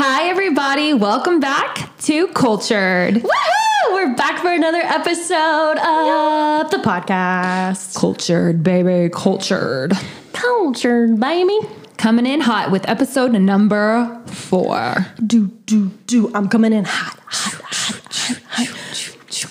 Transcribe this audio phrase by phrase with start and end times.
[0.00, 0.94] Hi, everybody.
[0.94, 3.14] Welcome back to Cultured.
[3.14, 3.92] Woohoo!
[3.92, 7.96] We're back for another episode of the podcast.
[7.96, 9.10] Cultured, baby.
[9.12, 9.94] Cultured.
[10.32, 11.58] Cultured, baby.
[11.96, 15.04] Coming in hot with episode number four.
[15.26, 16.32] Do, do, do.
[16.32, 19.50] I'm coming in hot, hot, hot, hot, hot.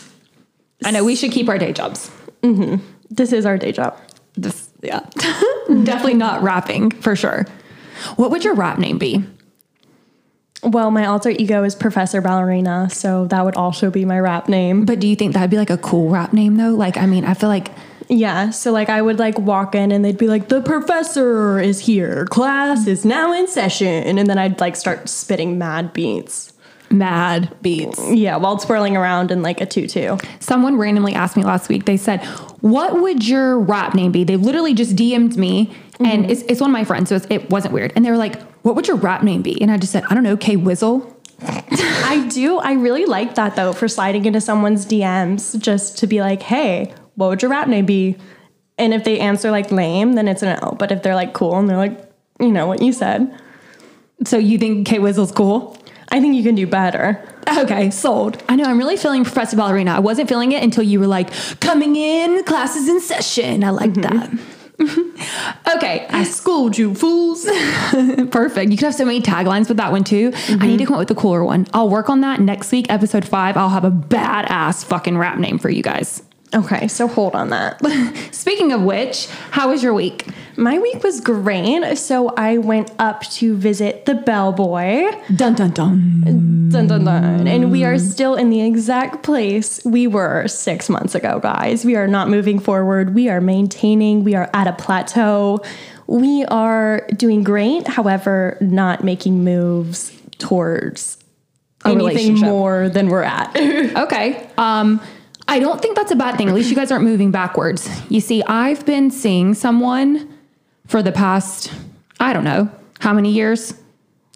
[0.86, 2.10] I know we should keep our day jobs.
[2.42, 2.82] Mm-hmm.
[3.10, 4.00] This is our day job.
[4.36, 5.02] This, yeah.
[5.68, 7.46] Definitely not rapping for sure.
[8.16, 9.26] What would your rap name be?
[10.64, 14.86] Well, my alter ego is Professor Ballerina, so that would also be my rap name.
[14.86, 16.72] But do you think that'd be like a cool rap name though?
[16.72, 17.70] Like, I mean, I feel like
[18.10, 21.80] Yeah, so like I would like walk in and they'd be like, "The professor is
[21.80, 22.26] here.
[22.26, 26.54] Class is now in session," and then I'd like start spitting mad beats.
[26.90, 28.00] mad beats.
[28.12, 30.18] Yeah, while twirling around in like a tutu.
[30.40, 32.24] Someone randomly asked me last week, they said,
[32.62, 34.24] What would your rap name be?
[34.24, 36.32] They literally just DM'd me, and mm-hmm.
[36.32, 37.92] it's, it's one of my friends, so it's, it wasn't weird.
[37.96, 39.62] And they were like, What would your rap name be?
[39.62, 41.14] And I just said, I don't know, K Wizzle.
[41.42, 42.58] I do.
[42.58, 46.94] I really like that though for sliding into someone's DMs just to be like, "Hey,
[47.14, 48.18] what would your rap name be?"
[48.78, 50.76] And if they answer like lame, then it's a no.
[50.78, 52.08] But if they're like cool and they're like,
[52.40, 53.40] you know what you said,
[54.24, 55.78] So you think K Wizzle's cool?
[56.10, 57.24] I think you can do better.
[57.58, 58.42] Okay, sold.
[58.50, 59.92] I know, I'm really feeling Professor Ballerina.
[59.92, 63.64] I wasn't feeling it until you were like, Coming in, classes in session.
[63.64, 64.18] I like mm-hmm.
[64.18, 64.57] that.
[65.76, 67.46] okay, I schooled you, fools.
[68.32, 68.72] Perfect.
[68.72, 70.32] You could have so many taglines with that one too.
[70.34, 70.84] I need to mm-hmm.
[70.86, 71.66] come up with a cooler one.
[71.74, 73.58] I'll work on that next week, episode five.
[73.58, 76.22] I'll have a badass fucking rap name for you guys.
[76.54, 77.80] Okay, so hold on that.
[78.32, 80.28] Speaking of which, how was your week?
[80.56, 81.98] My week was great.
[81.98, 85.12] So I went up to visit the bellboy.
[85.36, 86.70] Dun dun dun.
[86.70, 87.48] Dun dun dun.
[87.48, 91.86] And we are still in the exact place we were six months ago, guys.
[91.86, 93.14] We are not moving forward.
[93.14, 94.24] We are maintaining.
[94.24, 95.60] We are at a plateau.
[96.08, 101.18] We are doing great, however, not making moves towards
[101.86, 103.56] A anything more than we're at.
[103.98, 104.50] Okay.
[104.58, 105.02] Um,
[105.48, 106.50] I don't think that's a bad thing.
[106.50, 107.90] At least you guys aren't moving backwards.
[108.10, 110.34] You see, I've been seeing someone
[110.86, 111.72] for the past,
[112.20, 112.70] I don't know,
[113.00, 113.74] how many years?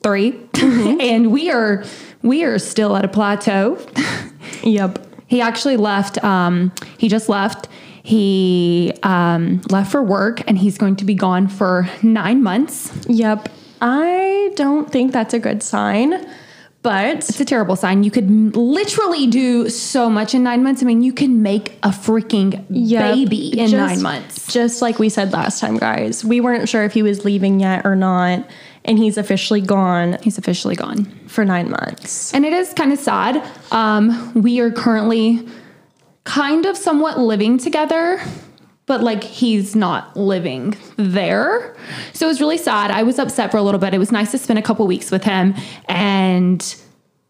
[0.04, 0.50] 3
[1.00, 1.84] and we are
[2.24, 3.78] we are still at a plateau.
[4.64, 5.00] yep.
[5.28, 6.24] He actually left.
[6.24, 7.68] Um, he just left.
[8.04, 12.92] He um, left for work, and he's going to be gone for nine months.
[13.08, 13.50] Yep.
[13.80, 16.28] I don't think that's a good sign,
[16.84, 18.04] but It's a terrible sign.
[18.04, 20.82] You could m- literally do so much in nine months.
[20.82, 23.14] I mean, you can make a freaking Yep.
[23.16, 24.52] baby in Just- nine months.
[24.52, 26.26] Just like we said last time, guys.
[26.26, 28.46] We weren't sure if he was leaving yet or not,
[28.84, 31.06] and he's officially gone He's officially gone.
[31.28, 32.34] for nine months.
[32.34, 33.44] And it is kind of sad.
[33.72, 35.48] Um, we are currently
[36.24, 38.20] kind of somewhat living together,
[38.92, 41.74] but like he's not living there.
[42.12, 42.92] So it was really sad.
[42.92, 43.94] I was upset for a little bit.
[43.94, 45.56] It was nice to spend a couple weeks with him
[45.88, 46.76] and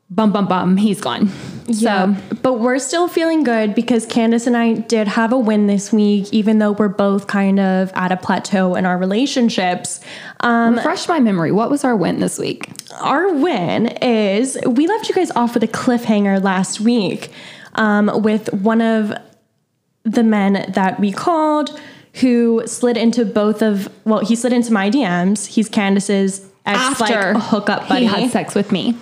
[0.10, 1.30] bum bum bum, he's gone.
[1.72, 5.94] So but we're still feeling good because Kandace and I did have a win this
[5.94, 10.00] week, even though we're both kind of at a plateau in our relationships.
[10.40, 11.52] Um, refresh my memory.
[11.52, 12.72] What was our win this week?
[13.02, 17.32] our win is we left you guys off with a cliffhanger last week
[17.76, 19.14] um, with one of
[20.04, 21.80] the men that we called
[22.16, 27.38] who slid into both of well he slid into my dms he's kandace's ex like
[27.38, 28.06] hookup buddy.
[28.06, 28.98] he had sex with me.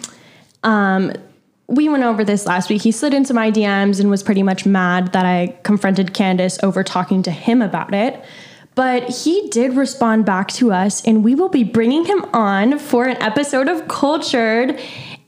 [0.64, 1.14] Um
[1.68, 2.82] we went over this last week.
[2.82, 6.84] He slid into my dms and was pretty much mad that i confronted candace over
[6.84, 8.24] talking to him about it.
[8.76, 13.06] But he did respond back to us and we will be bringing him on for
[13.06, 14.80] an episode of cultured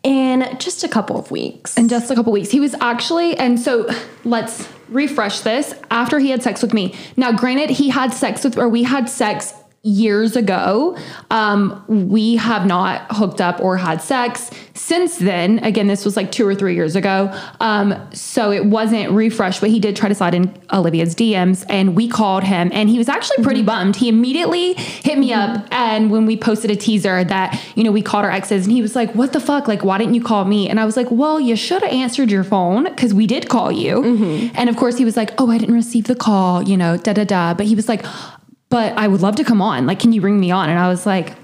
[0.03, 2.49] in just a couple of weeks in just a couple weeks.
[2.49, 3.89] He was actually, and so
[4.23, 5.73] let's refresh this.
[5.89, 9.09] After he had sex with me, now granted, he had sex with, or we had
[9.09, 9.53] sex
[9.83, 10.95] years ago.
[11.31, 15.57] Um, we have not hooked up or had sex since then.
[15.59, 17.35] Again, this was like two or three years ago.
[17.59, 21.95] Um, so it wasn't refreshed, but he did try to slide in Olivia's DMs and
[21.95, 23.95] we called him and he was actually pretty bummed.
[23.95, 28.03] He immediately hit me up and when we posted a teaser that, you know, we
[28.03, 29.67] called our exes and he was like, what the fuck?
[29.67, 30.69] Like, why didn't you call me?
[30.69, 33.71] And I was like, well, you should have answered your phone because we did call
[33.71, 34.03] you.
[34.55, 37.13] And of course he was like, oh, I didn't receive the call, you know, da
[37.13, 37.55] da da.
[37.55, 38.05] But he was like,
[38.71, 39.85] but I would love to come on.
[39.85, 40.69] Like, can you bring me on?
[40.69, 41.35] And I was like,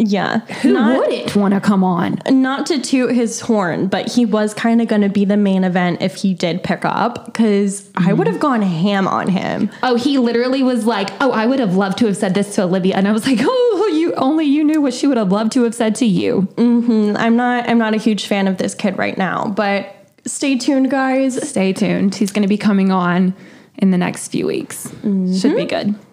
[0.00, 2.20] yeah who not, wouldn't want to come on?
[2.30, 5.64] not to toot his horn but he was kind of going to be the main
[5.64, 9.96] event if he did pick up because i would have gone ham on him Oh,
[9.96, 12.94] he literally was like, oh, I would have loved to have said this to Olivia.
[12.94, 15.64] And I was like, oh, you only you knew what she would have loved to
[15.64, 16.48] have said to you.
[16.56, 17.16] Mm-hmm.
[17.16, 19.94] i'm not i'm not a huge fan of this kid right now but
[20.26, 22.14] stay tuned guys Stay tuned.
[22.14, 23.34] He's going to be coming on
[23.78, 24.84] in the next few weeks.
[24.84, 25.90] Should be mm-hmm.
[25.90, 26.07] good.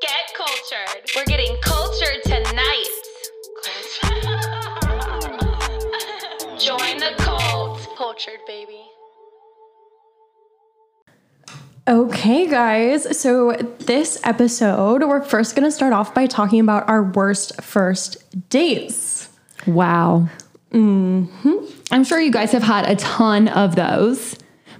[0.00, 1.10] Get cultured.
[1.14, 2.88] We're getting cultured tonight.
[6.58, 7.86] Join the cult.
[7.96, 8.80] Cultured, baby.
[11.86, 13.18] Okay, guys.
[13.18, 18.16] So, this episode, we're first going to start off by talking about our worst first
[18.50, 19.28] dates.
[19.66, 20.28] Wow.
[20.72, 21.56] Mm-hmm.
[21.90, 24.36] I'm sure you guys have had a ton of those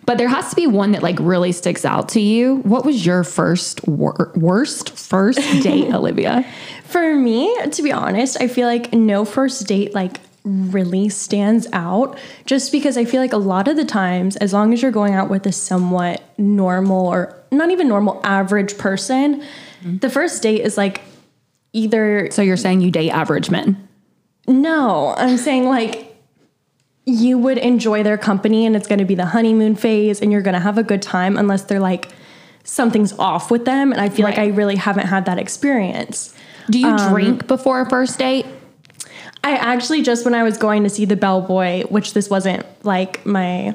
[0.08, 2.60] but there has to be one that like really sticks out to you.
[2.60, 6.46] What was your first wor- worst first date, Olivia?
[6.84, 12.18] For me, to be honest, I feel like no first date like really stands out
[12.46, 15.12] just because I feel like a lot of the times, as long as you're going
[15.12, 19.98] out with a somewhat normal or not even normal, average person, mm-hmm.
[19.98, 21.02] the first date is like
[21.74, 23.86] either So you're saying you date average men?
[24.46, 26.07] no, I'm saying like
[27.08, 30.42] you would enjoy their company and it's going to be the honeymoon phase and you're
[30.42, 32.12] going to have a good time unless they're like
[32.64, 33.92] something's off with them.
[33.92, 36.34] And I feel like I really haven't had that experience.
[36.68, 38.44] Do you um, drink before a first date?
[39.42, 43.24] I actually just when I was going to see the bellboy, which this wasn't like
[43.24, 43.74] my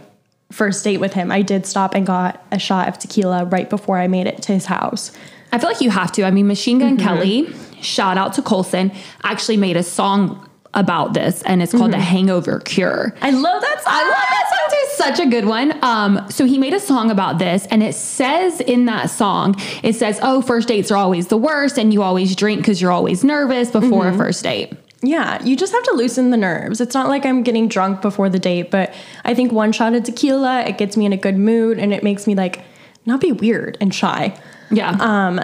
[0.51, 3.97] first date with him, I did stop and got a shot of tequila right before
[3.97, 5.11] I made it to his house.
[5.51, 6.23] I feel like you have to.
[6.23, 7.03] I mean, Machine Gun mm-hmm.
[7.03, 8.91] Kelly, shout out to Colson,
[9.23, 13.13] actually made a song about this and it's called The Hangover Cure.
[13.21, 13.93] I love that song.
[13.93, 14.77] I love that song too.
[14.83, 15.83] It's such a good one.
[15.83, 19.93] Um, so he made a song about this, and it says in that song, it
[19.95, 23.23] says, "Oh, first dates are always the worst, and you always drink because you're always
[23.23, 26.79] nervous before a first date." Yeah, you just have to loosen the nerves.
[26.79, 28.93] It's not like I'm getting drunk before the date, but
[29.25, 32.03] I think one shot of tequila, it gets me in a good mood and it
[32.03, 32.61] makes me like
[33.05, 34.33] not be weird and shy.
[34.71, 34.95] Yeah.
[34.99, 35.41] Um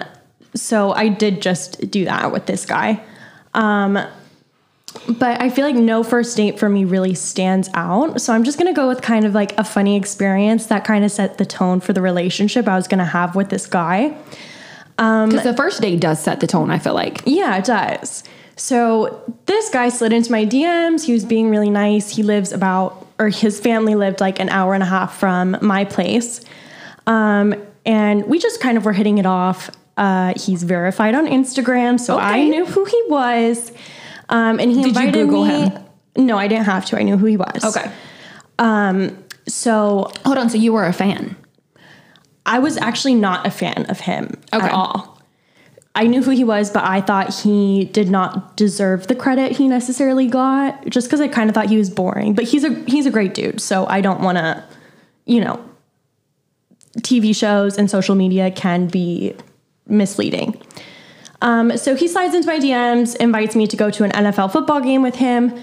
[0.54, 3.02] So I did just do that with this guy.
[3.52, 3.98] Um,
[5.18, 8.20] but I feel like no first date for me really stands out.
[8.20, 11.10] So I'm just gonna go with kind of like a funny experience that kind of
[11.10, 14.16] set the tone for the relationship I was gonna have with this guy.
[14.96, 16.70] Because the first date does set the tone.
[16.70, 17.22] I feel like.
[17.24, 18.22] Yeah, it does.
[18.56, 21.06] So this guy slid into my DMs.
[21.06, 22.14] He was being really nice.
[22.14, 25.86] He lives about, or his family lived like an hour and a half from my
[25.86, 26.42] place.
[27.06, 27.54] Um,
[27.86, 29.70] and we just kind of were hitting it off.
[29.96, 33.72] Uh, he's verified on Instagram, so I knew who he was.
[34.30, 35.68] Um, and he Did you invited Google me.
[35.68, 35.78] him?
[36.16, 36.98] No, I didn't have to.
[36.98, 37.64] I knew who he was.
[37.76, 37.90] Okay.
[38.58, 40.48] Um, so Hold on.
[40.50, 41.36] So you were a fan.
[42.46, 44.64] I was actually not a fan of him Okay.
[44.66, 45.20] at all.
[45.94, 49.66] I knew who he was, but I thought he did not deserve the credit he
[49.68, 52.32] necessarily got, just because I kind of thought he was boring.
[52.34, 54.64] But he's a he's a great dude, so I don't want to,
[55.26, 55.62] you know,
[56.98, 59.34] TV shows and social media can be
[59.86, 60.60] misleading.
[61.42, 64.80] Um, so he slides into my DMs, invites me to go to an NFL football
[64.80, 65.54] game with him.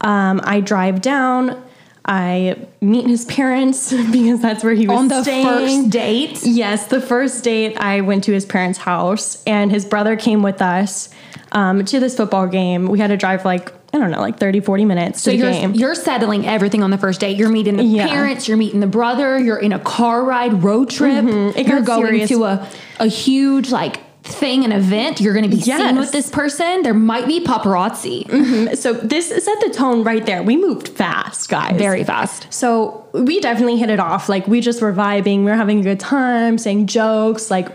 [0.00, 1.62] Um, I drive down.
[2.04, 5.44] I meet his parents because that's where he was On the staying.
[5.44, 6.42] first date.
[6.42, 10.62] Yes, the first date I went to his parents' house, and his brother came with
[10.62, 11.10] us
[11.52, 12.86] um, to this football game.
[12.86, 15.50] We had to drive like, I don't know, like 30, 40 minutes So to you're
[15.50, 15.74] game.
[15.74, 17.36] you're settling everything on the first date.
[17.36, 18.08] You're meeting the Yeah.
[18.08, 18.48] parents.
[18.48, 19.38] You're meeting the brother.
[19.38, 21.24] You're in a car ride, road trip.
[21.26, 22.28] It you're going serious.
[22.30, 22.68] to a
[23.00, 25.20] a huge like thing, an event.
[25.20, 26.82] You're going to be seen with this person.
[26.82, 28.26] There might be paparazzi.
[28.26, 28.74] Mm-hmm.
[28.74, 30.42] so this set the tone right there.
[30.42, 31.78] We moved fast, guys.
[31.78, 32.52] Very fast.
[32.52, 34.28] So we definitely hit it off.
[34.28, 35.38] Like we just were vibing.
[35.38, 37.68] We were having a good time, saying jokes, like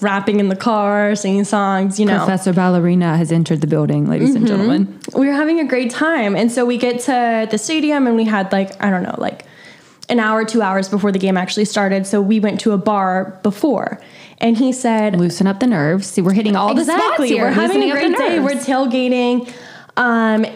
[0.00, 2.18] rapping in the car, singing songs, you know.
[2.18, 4.46] Professor Ballerina has entered the building, ladies and mm-hmm.
[4.46, 5.00] gentlemen.
[5.14, 6.34] we were having a great time.
[6.36, 9.44] And so we get to the stadium and we had like, I don't know, like
[10.08, 12.06] an hour, two hours before the game actually started.
[12.06, 14.00] So we went to a bar before.
[14.40, 16.06] And he said, Loosen up the nerves.
[16.06, 17.44] See, we're hitting all the spots here.
[17.44, 18.40] We're having a great day.
[18.40, 19.52] We're tailgating.
[19.96, 20.46] Um,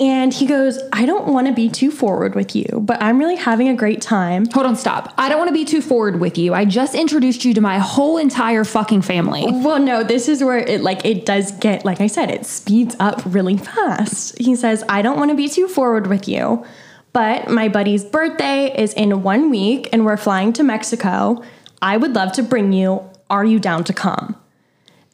[0.00, 3.34] and he goes, I don't want to be too forward with you, but I'm really
[3.34, 4.46] having a great time.
[4.52, 5.12] Hold on, stop.
[5.18, 6.54] I don't want to be too forward with you.
[6.54, 9.44] I just introduced you to my whole entire fucking family.
[9.44, 12.94] Well, no, this is where it like it does get like I said, it speeds
[13.00, 14.38] up really fast.
[14.38, 16.64] He says, "I don't want to be too forward with you,
[17.12, 21.42] but my buddy's birthday is in 1 week and we're flying to Mexico.
[21.82, 23.02] I would love to bring you.
[23.30, 24.36] Are you down to come?"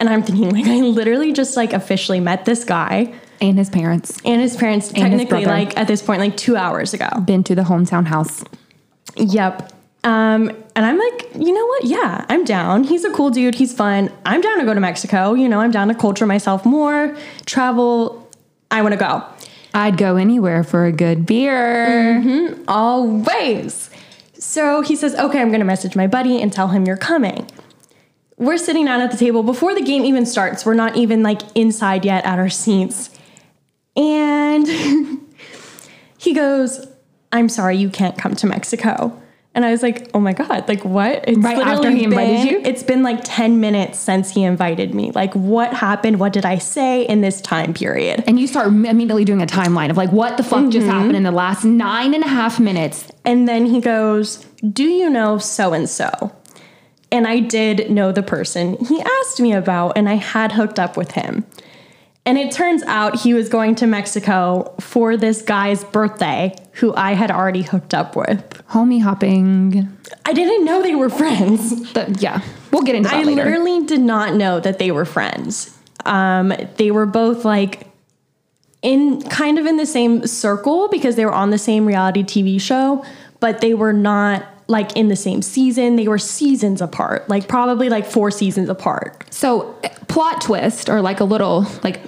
[0.00, 4.20] And I'm thinking like I literally just like officially met this guy And his parents.
[4.24, 5.46] and his parents his technically brother.
[5.46, 7.08] like at this point like 2 hours ago.
[7.24, 8.42] Been to the hometown house.
[9.16, 9.72] Yep.
[10.02, 11.84] Um, and I'm like, you know what?
[11.84, 12.84] Yeah, I'm down.
[12.84, 13.54] He's a cool dude.
[13.54, 14.10] He's fun.
[14.26, 15.32] I'm down to go to Mexico.
[15.34, 17.16] You know, I'm down to culture myself more,
[17.46, 18.28] travel.
[18.70, 19.24] I want to go.
[19.72, 22.54] I'd go anywhere for a good beer.
[22.68, 23.88] Always.
[24.38, 27.48] So he says, okay, I'm going to message my buddy and tell him you're coming.
[28.36, 30.66] We're sitting down at the table before the game even starts.
[30.66, 33.10] We're not even like inside yet at our seats.
[33.96, 34.66] And
[36.18, 36.86] he goes,
[37.32, 39.20] I'm sorry, you can't come to Mexico.
[39.56, 41.28] And I was like, oh my God, like what?
[41.28, 42.60] It's Right after he invited been- you?
[42.64, 45.12] It's been like 10 minutes since he invited me.
[45.12, 46.18] Like, what happened?
[46.18, 48.24] What did I say in this time period?
[48.26, 50.90] And you start immediately doing a timeline of like, what the fuck just mm-hmm.
[50.90, 53.08] happened in the last nine and a half minutes?
[53.24, 56.32] And then he goes, Do you know so and so?
[57.14, 60.96] And I did know the person he asked me about, and I had hooked up
[60.96, 61.46] with him.
[62.26, 67.12] And it turns out he was going to Mexico for this guy's birthday, who I
[67.12, 68.66] had already hooked up with.
[68.70, 69.96] Homie hopping.
[70.24, 71.92] I didn't know they were friends.
[71.92, 72.40] The, yeah,
[72.72, 73.44] we'll get into that I later.
[73.44, 75.78] literally did not know that they were friends.
[76.04, 77.86] Um, they were both like
[78.82, 82.60] in kind of in the same circle because they were on the same reality TV
[82.60, 83.04] show,
[83.38, 85.96] but they were not like in the same season.
[85.96, 89.24] They were seasons apart, like probably like four seasons apart.
[89.32, 89.72] So,
[90.08, 92.00] plot twist, or like a little, like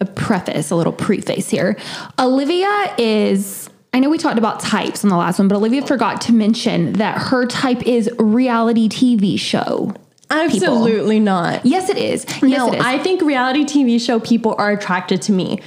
[0.00, 1.76] a preface, a little preface here.
[2.18, 6.20] Olivia is, I know we talked about types on the last one, but Olivia forgot
[6.22, 9.94] to mention that her type is reality TV show.
[10.30, 11.64] Absolutely not.
[11.64, 12.24] Yes, it is.
[12.42, 12.84] Yes, no, it is.
[12.84, 15.60] I think reality TV show people are attracted to me.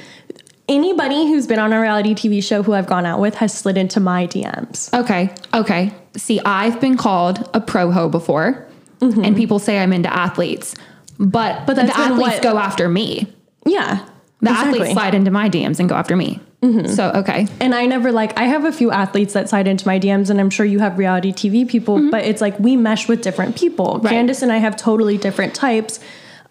[0.69, 3.77] Anybody who's been on a reality TV show who I've gone out with has slid
[3.77, 4.93] into my DMs.
[4.93, 5.93] okay, okay.
[6.17, 8.67] See, I've been called a pro ho before,
[8.99, 10.75] and people say I'm into athletes,
[11.19, 11.65] but Mm-hmm.
[11.67, 13.33] But the athletes what- go after me.
[13.65, 14.05] Yeah.
[14.41, 14.51] The exactly.
[14.51, 14.81] Mm-hmm.
[14.81, 16.41] athletes slide into my DMs and go after me.
[16.87, 17.47] So, okay.
[17.61, 20.37] And I never like I have a few athletes that slide into my DMs, and
[20.39, 23.95] I'm sure you have reality TV people, but it's like we mesh with different people.
[23.95, 24.05] Mm-hmm.
[24.07, 24.13] Right.
[24.15, 25.99] Kandace and I have totally different types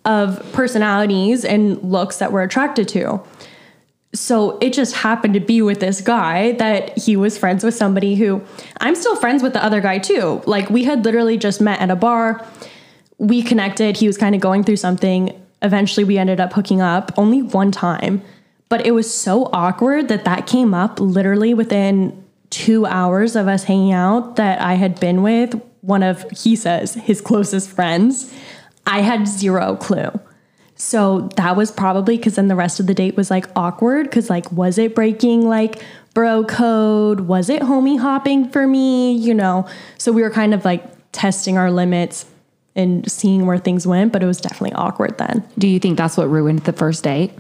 [0.06, 3.20] of personalities and looks that we're attracted to.
[4.16, 8.14] So it just happened to be with this guy that he was friends with somebody
[8.14, 8.42] who
[8.80, 10.42] I'm still friends with the other guy too.
[10.46, 12.44] Like we had literally just met at a bar.
[13.18, 13.98] We connected.
[13.98, 15.38] He was kind of going through something.
[15.60, 18.22] Eventually we ended up hooking up only one time.
[18.68, 23.64] But it was so awkward that that came up literally within 2 hours of us
[23.64, 28.32] hanging out that I had been with one of he says his closest friends.
[28.86, 30.10] I had zero clue.
[30.76, 34.28] So that was probably because then the rest of the date was like awkward because
[34.30, 35.82] like was it breaking like
[36.14, 37.20] bro code?
[37.20, 39.12] Was it homie hopping for me?
[39.16, 39.66] You know.
[39.98, 42.26] So we were kind of like testing our limits
[42.74, 45.42] and seeing where things went, but it was definitely awkward then.
[45.56, 47.32] Do you think that's what ruined the first date?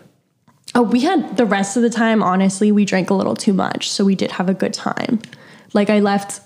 [0.74, 3.90] Oh, we had the rest of the time, honestly, we drank a little too much.
[3.90, 5.20] So we did have a good time.
[5.74, 6.40] Like I left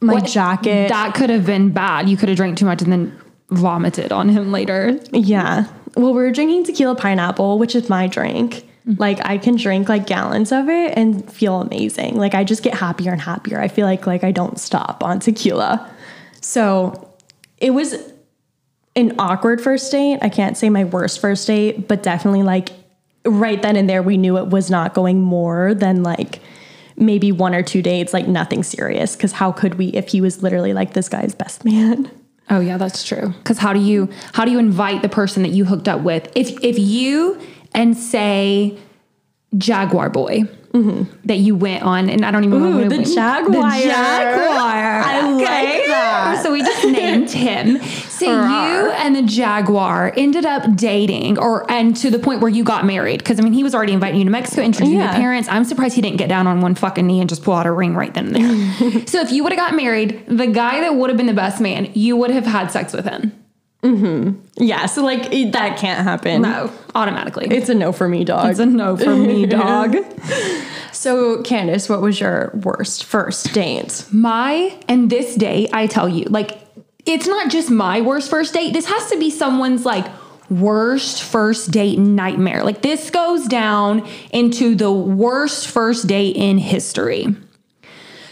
[0.00, 0.88] my What- jacket.
[0.90, 2.08] That could have been bad.
[2.08, 3.18] You could have drank too much and then
[3.50, 4.98] vomited on him later.
[5.12, 5.64] Yeah.
[5.96, 8.64] Well, we were drinking tequila pineapple, which is my drink.
[8.86, 9.00] Mm-hmm.
[9.00, 12.16] Like I can drink like gallons of it and feel amazing.
[12.16, 13.60] Like I just get happier and happier.
[13.60, 15.90] I feel like like I don't stop on tequila.
[16.40, 17.14] So
[17.58, 17.94] it was
[18.96, 20.18] an awkward first date.
[20.22, 22.70] I can't say my worst first date, but definitely like
[23.26, 26.40] right then and there we knew it was not going more than like
[26.96, 29.14] maybe one or two dates, like nothing serious.
[29.14, 32.10] Cause how could we if he was literally like this guy's best man?
[32.50, 33.32] Oh yeah, that's true.
[33.38, 36.30] Because how do you how do you invite the person that you hooked up with
[36.34, 37.40] if if you
[37.72, 38.76] and say
[39.56, 40.42] Jaguar Boy
[40.72, 41.04] mm-hmm.
[41.24, 43.70] that you went on and I don't even Ooh, remember the Jaguar.
[43.70, 45.00] the Jaguar.
[45.02, 46.40] I like that.
[46.42, 47.78] So we just named him.
[48.20, 52.64] So you and the Jaguar ended up dating, or and to the point where you
[52.64, 53.18] got married.
[53.18, 55.06] Because I mean, he was already inviting you to Mexico, introducing Yeah.
[55.12, 55.48] your parents.
[55.48, 57.72] I'm surprised he didn't get down on one fucking knee and just pull out a
[57.72, 59.06] ring right then and there.
[59.06, 61.60] so if you would have got married, the guy that would have been the best
[61.60, 63.32] man, you would have had sex with him.
[63.82, 64.38] Mm-hmm.
[64.62, 66.42] Yeah, so like it- that can't happen.
[66.42, 67.46] No, automatically.
[67.50, 68.50] It's a no for me, dog.
[68.50, 69.96] It's a no for me, dog.
[70.92, 74.04] so, Kandace, what was your worst first date?
[74.12, 76.58] My and this day, I tell you, like
[77.12, 78.72] it's not just my worst first date.
[78.72, 80.06] This has to be someone's like
[80.48, 82.64] worst first date nightmare.
[82.64, 87.36] Like this goes down into the worst first date in history.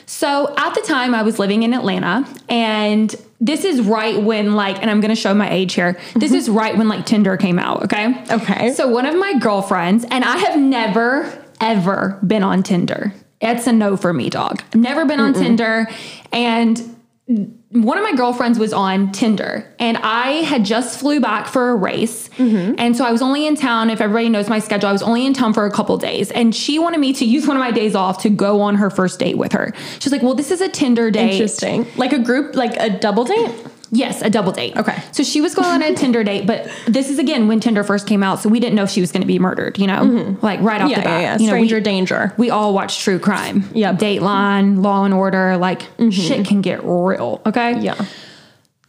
[0.07, 4.81] So at the time, I was living in Atlanta, and this is right when, like,
[4.81, 5.99] and I'm gonna show my age here.
[6.15, 6.35] This mm-hmm.
[6.35, 8.25] is right when, like, Tinder came out, okay?
[8.31, 8.73] Okay.
[8.73, 11.31] So one of my girlfriends, and I have never,
[11.61, 13.13] ever been on Tinder.
[13.41, 14.63] It's a no for me, dog.
[14.69, 15.89] I've never been on Tinder.
[16.33, 16.97] And
[17.29, 21.77] one of my girlfriends was on Tinder and I had just flew back for a
[21.77, 22.29] race.
[22.31, 22.77] Mm-hmm.
[22.79, 23.91] And so I was only in town.
[23.91, 26.31] If everybody knows my schedule, I was only in town for a couple days.
[26.31, 28.89] And she wanted me to use one of my days off to go on her
[28.89, 29.75] first date with her.
[29.99, 31.33] She's like, well, this is a Tinder date.
[31.33, 31.87] Interesting.
[31.97, 33.51] Like a group, like a double date?
[33.90, 34.76] Yes, a double date.
[34.76, 35.02] Okay.
[35.12, 38.07] So she was going on a Tinder date, but this is again when Tinder first
[38.07, 38.40] came out.
[38.40, 40.45] So we didn't know if she was going to be murdered, you know, mm-hmm.
[40.45, 41.21] like right off Yeah, the bat.
[41.23, 41.38] yeah, yeah.
[41.38, 42.35] You know, Stranger we, danger.
[42.37, 43.64] we all watch true crime.
[43.73, 43.95] Yeah.
[43.95, 46.11] Dateline, Law and Order, like mm-hmm.
[46.11, 47.40] shit can get real.
[47.47, 47.80] Okay.
[47.80, 48.04] Yeah.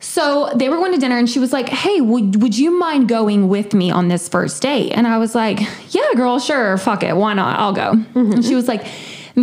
[0.01, 3.09] So they were going to dinner and she was like, Hey, would, would you mind
[3.09, 4.91] going with me on this first date?
[4.91, 6.77] And I was like, Yeah, girl, sure.
[6.77, 7.15] Fuck it.
[7.15, 7.59] Why not?
[7.59, 7.91] I'll go.
[8.15, 8.85] And she was like,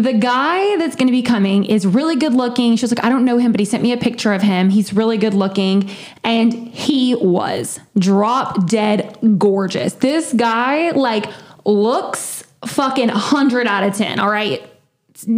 [0.02, 2.76] the guy that's going to be coming is really good looking.
[2.76, 4.70] She was like, I don't know him, but he sent me a picture of him.
[4.70, 5.90] He's really good looking.
[6.24, 9.94] And he was drop dead gorgeous.
[9.94, 11.26] This guy, like,
[11.64, 14.18] looks fucking 100 out of 10.
[14.18, 14.68] All right.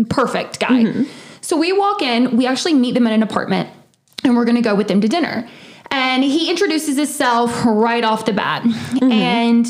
[0.09, 1.05] Perfect guy.
[1.41, 3.71] So we walk in, we actually meet them in an apartment,
[4.25, 5.49] and we're going to go with them to dinner.
[5.91, 8.67] And he introduces himself right off the bat.
[9.01, 9.67] And,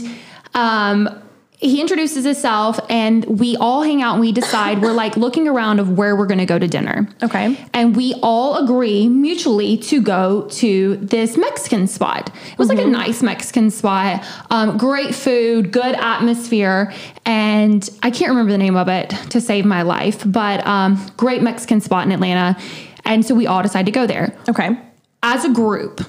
[0.54, 1.22] um,
[1.60, 5.80] he introduces himself and we all hang out and we decide we're like looking around
[5.80, 7.58] of where we're going to go to dinner Okay.
[7.74, 12.86] and we all agree mutually to go to this mexican spot it was like a
[12.86, 16.92] nice mexican spot um, great food good atmosphere
[17.26, 21.42] and i can't remember the name of it to save my life but um, great
[21.42, 22.56] mexican spot in atlanta
[23.04, 24.78] and so we all decide to go there Okay.
[25.24, 26.02] as a group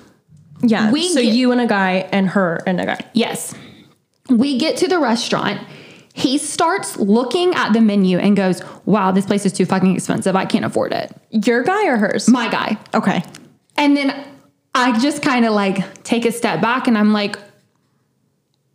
[0.61, 0.91] Yeah.
[0.91, 2.99] We so get- you and a guy and her and a guy.
[3.13, 3.55] Yes.
[4.29, 5.59] We get to the restaurant.
[6.13, 10.35] He starts looking at the menu and goes, Wow, this place is too fucking expensive.
[10.35, 11.15] I can't afford it.
[11.31, 12.27] Your guy or hers?
[12.27, 12.77] My guy.
[12.93, 13.23] okay.
[13.77, 14.13] And then
[14.75, 17.37] I just kind of like take a step back and I'm like,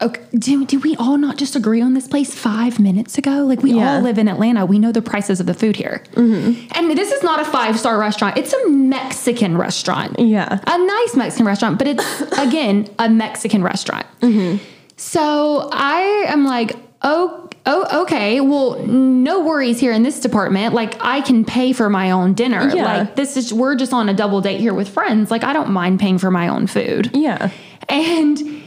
[0.02, 3.44] Okay, did, did we all not just agree on this place five minutes ago?
[3.44, 3.94] Like, we Yeah.
[3.96, 4.66] all live in Atlanta.
[4.66, 6.02] We know the prices of the food here.
[6.14, 6.66] Mm-hmm.
[6.74, 10.18] And this is not a five star restaurant, it's a Mexican restaurant.
[10.18, 10.58] Yeah.
[10.66, 14.06] a nice Mexican restaurant, but it's again a Mexican restaurant.
[14.20, 14.64] Mm-hmm.
[14.96, 18.40] So I am like, oh, oh, okay.
[18.40, 20.74] Well, no worries here in this department.
[20.74, 22.70] Like I can pay for my own dinner.
[22.74, 22.84] Yeah.
[22.84, 25.30] Like this is we're just on a double date here with friends.
[25.30, 27.10] Like I don't mind paying for my own food.
[27.14, 27.50] Yeah.
[27.88, 28.62] And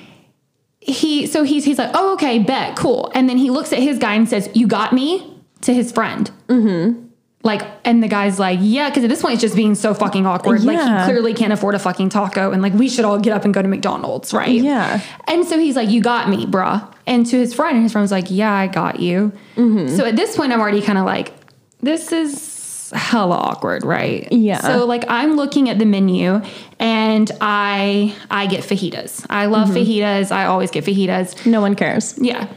[0.79, 3.11] he so he's he's like, oh, okay, bet, cool.
[3.13, 6.31] And then he looks at his guy and says, You got me to his friend.
[6.47, 7.06] Mm-hmm.
[7.47, 10.27] Like, and the guy's like, yeah, because at this point it's just being so fucking
[10.27, 10.63] awkward.
[10.63, 13.43] Like he clearly can't afford a fucking taco, and like we should all get up
[13.45, 14.61] and go to McDonald's, right?
[14.61, 15.01] Yeah.
[15.27, 16.87] And so he's like, You got me, bruh.
[17.07, 19.31] And to his friend, and his friend was like, Yeah, I got you.
[19.55, 21.33] So at this point, I'm already kind of like,
[21.81, 24.31] This is hella awkward, right?
[24.31, 24.61] Yeah.
[24.61, 26.41] So like I'm looking at the menu
[26.79, 29.25] and I I get fajitas.
[29.29, 30.31] I love fajitas.
[30.31, 31.45] I always get fajitas.
[31.45, 32.17] No one cares.
[32.17, 32.47] Yeah.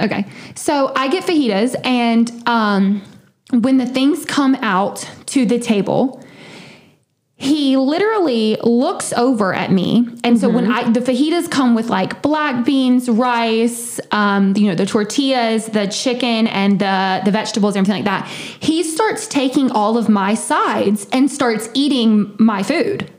[0.00, 0.26] Okay.
[0.54, 3.02] So I get fajitas, and um,
[3.50, 6.20] when the things come out to the table,
[7.36, 10.08] he literally looks over at me.
[10.22, 14.74] And so when I the fajitas come with like black beans, rice, um, you know,
[14.74, 19.70] the tortillas, the chicken, and the the vegetables, and everything like that, he starts taking
[19.72, 23.10] all of my sides and starts eating my food.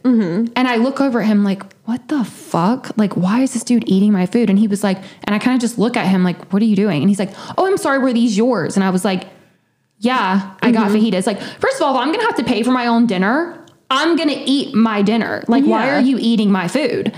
[0.55, 2.97] And I look over at him like, what the fuck?
[2.97, 4.49] Like, why is this dude eating my food?
[4.49, 6.65] And he was like, and I kind of just look at him like, what are
[6.65, 7.01] you doing?
[7.01, 8.75] And he's like, oh, I'm sorry, were these yours?
[8.75, 9.27] And I was like,
[9.99, 10.95] yeah, I got Mm-hmm.
[11.05, 11.25] fajitas.
[11.27, 14.41] Like, first of all, I'm gonna have to pay for my own dinner, I'm gonna
[14.45, 15.43] eat my dinner.
[15.47, 17.13] Like, why are you eating my food?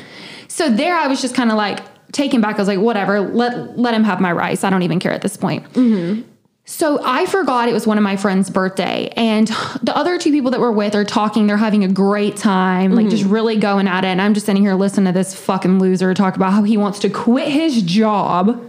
[0.47, 1.79] So there I was just kind of like
[2.11, 2.55] taken back.
[2.55, 4.63] I was like, whatever, let let him have my rice.
[4.63, 5.65] I don't even care at this point.
[6.69, 9.47] So I forgot it was one of my friend's birthday, and
[9.83, 11.47] the other two people that we're with are talking.
[11.47, 14.07] They're having a great time, like just really going at it.
[14.09, 16.99] And I'm just sitting here listening to this fucking loser talk about how he wants
[16.99, 18.61] to quit his job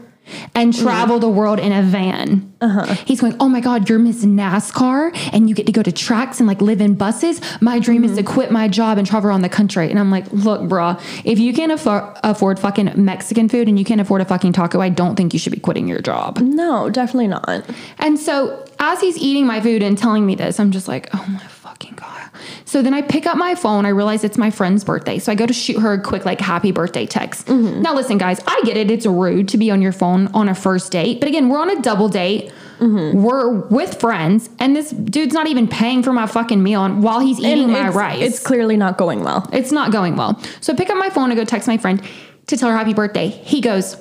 [0.54, 0.82] and mm-hmm.
[0.82, 2.52] travel the world in a van.
[2.60, 2.84] Uh-huh.
[3.06, 6.40] He's going, "Oh my god, you're Miss NASCAR, and you get to go to tracks
[6.40, 7.40] and like live in buses.
[7.60, 8.34] My dream is to mm-hmm.
[8.34, 11.52] quit my job and travel around the country." And I'm like, "Look, bruh, if you
[11.52, 15.16] can't afford afford fucking Mexican food and you can't afford a fucking taco, I don't
[15.16, 17.64] think you should be quitting your job." No, definitely not.
[17.98, 21.24] And so as he's eating my food and telling me this, I'm just like, oh
[21.28, 21.46] my
[21.78, 22.30] fucking God.
[22.64, 23.86] So then I pick up my phone.
[23.86, 25.18] I realize it's my friend's birthday.
[25.18, 27.46] So I go to shoot her a quick, like, happy birthday text.
[27.46, 27.82] Mm-hmm.
[27.82, 28.90] Now, listen, guys, I get it.
[28.90, 31.20] It's rude to be on your phone on a first date.
[31.20, 32.52] But again, we're on a double date.
[32.78, 33.22] Mm-hmm.
[33.22, 34.50] We're with friends.
[34.58, 37.72] And this dude's not even paying for my fucking meal and while he's eating And
[37.72, 38.20] my rice.
[38.20, 39.48] It's clearly not going well.
[39.52, 40.40] It's not going well.
[40.60, 42.02] So I pick up my phone and go text my friend
[42.46, 43.28] to tell her happy birthday.
[43.28, 43.96] He goes,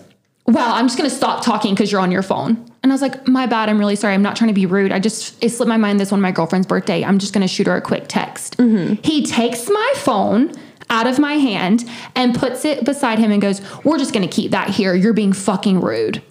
[0.46, 2.72] Well, I'm just gonna stop talking because you're on your phone.
[2.84, 4.14] And I was like, My bad, I'm really sorry.
[4.14, 4.92] I'm not trying to be rude.
[4.92, 7.04] I just it slipped my mind this one my girlfriend's birthday.
[7.04, 8.58] I'm just gonna shoot her a quick text.
[8.58, 9.02] Mm-hmm.
[9.04, 10.54] He takes my phone
[10.90, 11.84] out of my hand
[12.16, 14.94] and puts it beside him and goes, We're just gonna keep that here.
[14.94, 16.22] You're being fucking rude.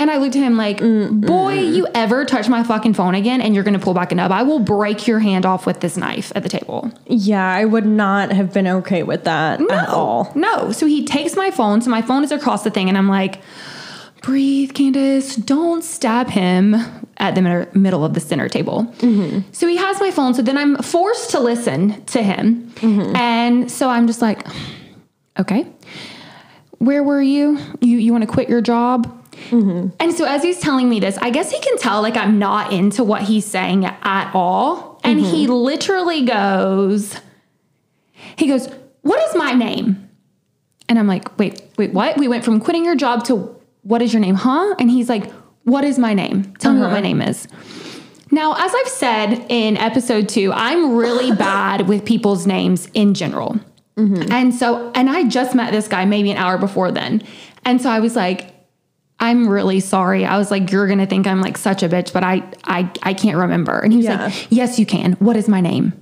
[0.00, 1.20] And I looked at him like, mm-hmm.
[1.20, 4.32] boy, you ever touch my fucking phone again and you're gonna pull back a nub.
[4.32, 6.90] I will break your hand off with this knife at the table.
[7.06, 10.32] Yeah, I would not have been okay with that at all.
[10.34, 10.72] No.
[10.72, 11.82] So he takes my phone.
[11.82, 13.42] So my phone is across the thing, and I'm like,
[14.22, 15.44] breathe, Kandace.
[15.44, 16.76] Don't stab him
[17.16, 18.84] at the middle of the center table.
[18.98, 19.50] Mm-hmm.
[19.52, 20.34] So he has my phone.
[20.34, 22.70] So then I'm forced to listen to him.
[22.76, 23.16] Mm-hmm.
[23.16, 24.46] And so I'm just like,
[25.38, 25.66] okay,
[26.78, 27.58] where were you?
[27.80, 29.16] You, you want to quit your job?
[29.48, 29.88] Mm-hmm.
[29.98, 32.72] And so as he's telling me this, I guess he can tell like I'm not
[32.72, 35.00] into what he's saying at all.
[35.02, 37.18] And he literally goes,
[38.36, 38.68] he goes,
[39.02, 40.08] What is my name?
[40.88, 42.18] And I'm like, Wait, wait, what?
[42.18, 44.74] We went from quitting your job to what is your name, huh?
[44.78, 45.30] And he's like,
[45.64, 46.54] What is my name?
[46.58, 47.00] Tell me what my uh-huh.
[47.00, 47.48] name is.
[48.30, 53.58] Now, as I've said in episode two, I'm really bad with people's names in general.
[53.96, 54.30] Mm-hmm.
[54.32, 57.22] And so, and I just met this guy maybe an hour before then.
[57.64, 58.54] And so I was like,
[59.18, 60.24] I'm really sorry.
[60.24, 63.14] I was like, you're gonna think I'm like such a bitch, but I I I
[63.14, 63.78] can't remember.
[63.78, 64.24] And he was Yeah.
[64.26, 65.12] like, Yes, you can.
[65.14, 65.92] What is my name?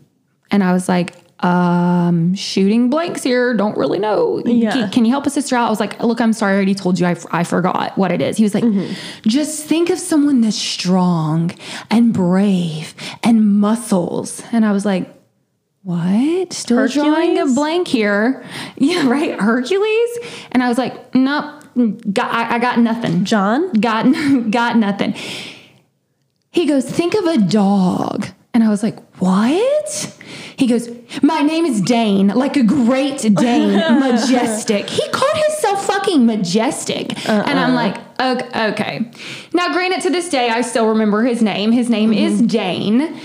[0.51, 3.55] And I was like, um, shooting blanks here.
[3.55, 4.43] Don't really know.
[4.45, 4.89] Yeah.
[4.89, 5.67] Can, you help a sister out?
[5.67, 6.53] I was like, look, I'm sorry.
[6.53, 7.07] I already told you.
[7.07, 8.37] I, I forgot what it is.
[8.37, 8.65] He was like,
[9.23, 11.53] just think of someone that's strong
[11.91, 14.43] and brave and muscles.
[14.53, 15.15] And I was like,
[15.83, 16.53] what?
[16.53, 18.45] Still drawing a blank here.
[18.77, 19.39] Yeah, right.
[19.39, 20.19] Hercules.
[20.53, 21.65] And I was like, nope.
[22.13, 23.25] Got, I, I got nothing.
[23.25, 23.73] John?
[23.73, 24.05] Got
[24.51, 25.15] got nothing.
[26.51, 28.29] He goes, think of a dog.
[28.55, 30.17] And I was like, what?
[30.57, 30.89] He goes,
[31.23, 34.89] my name is Dane, like a great Dane, majestic.
[34.89, 37.27] He called himself fucking majestic.
[37.29, 37.75] And I'm uh-uh.
[37.75, 39.11] like, okay, okay.
[39.53, 41.73] Now, granted, to this day, I still remember his name.
[41.73, 42.47] His name is mm-hmm.
[42.47, 43.21] Dane.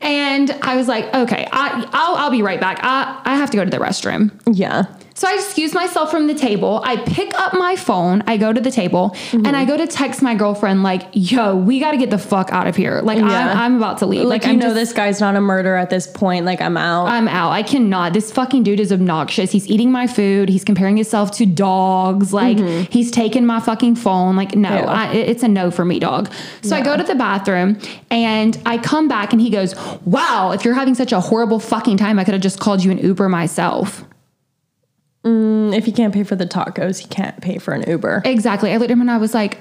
[0.00, 2.78] And I was like, okay, I, I'll, I'll be right back.
[2.82, 4.30] I, I have to go to the restroom.
[4.46, 4.84] Yeah.
[5.18, 6.80] So I excuse myself from the table.
[6.84, 8.22] I pick up my phone.
[8.28, 9.70] I go to the table and I mm-hmm.
[9.70, 12.76] go to text my girlfriend like, "Yo, we got to get the fuck out of
[12.76, 13.00] here.
[13.00, 13.24] Like Yeah.
[13.24, 14.20] I'm, I'm about to leave.
[14.20, 16.44] Like, Like, you I'm know just, this guy's not a murderer at this point.
[16.44, 17.08] Like I'm out.
[17.08, 17.50] I'm out.
[17.50, 18.12] I cannot.
[18.12, 19.50] This fucking dude is obnoxious.
[19.50, 20.48] He's eating my food.
[20.48, 22.32] He's comparing himself to dogs.
[22.32, 22.88] Like mm-hmm.
[22.92, 24.36] he's taking my fucking phone.
[24.36, 24.84] Like no, Yeah.
[24.84, 26.32] I, it's a no for me, dog.
[26.62, 30.64] So I go to the bathroom and I come back and he goes, "Wow, if
[30.64, 33.28] you're having such a horrible fucking time, I could have just called you an Uber
[33.28, 34.04] myself."
[35.28, 38.22] Mm, if he can't pay for the tacos, he can't pay for an Uber.
[38.24, 38.72] Exactly.
[38.72, 39.58] I looked at him and I was like,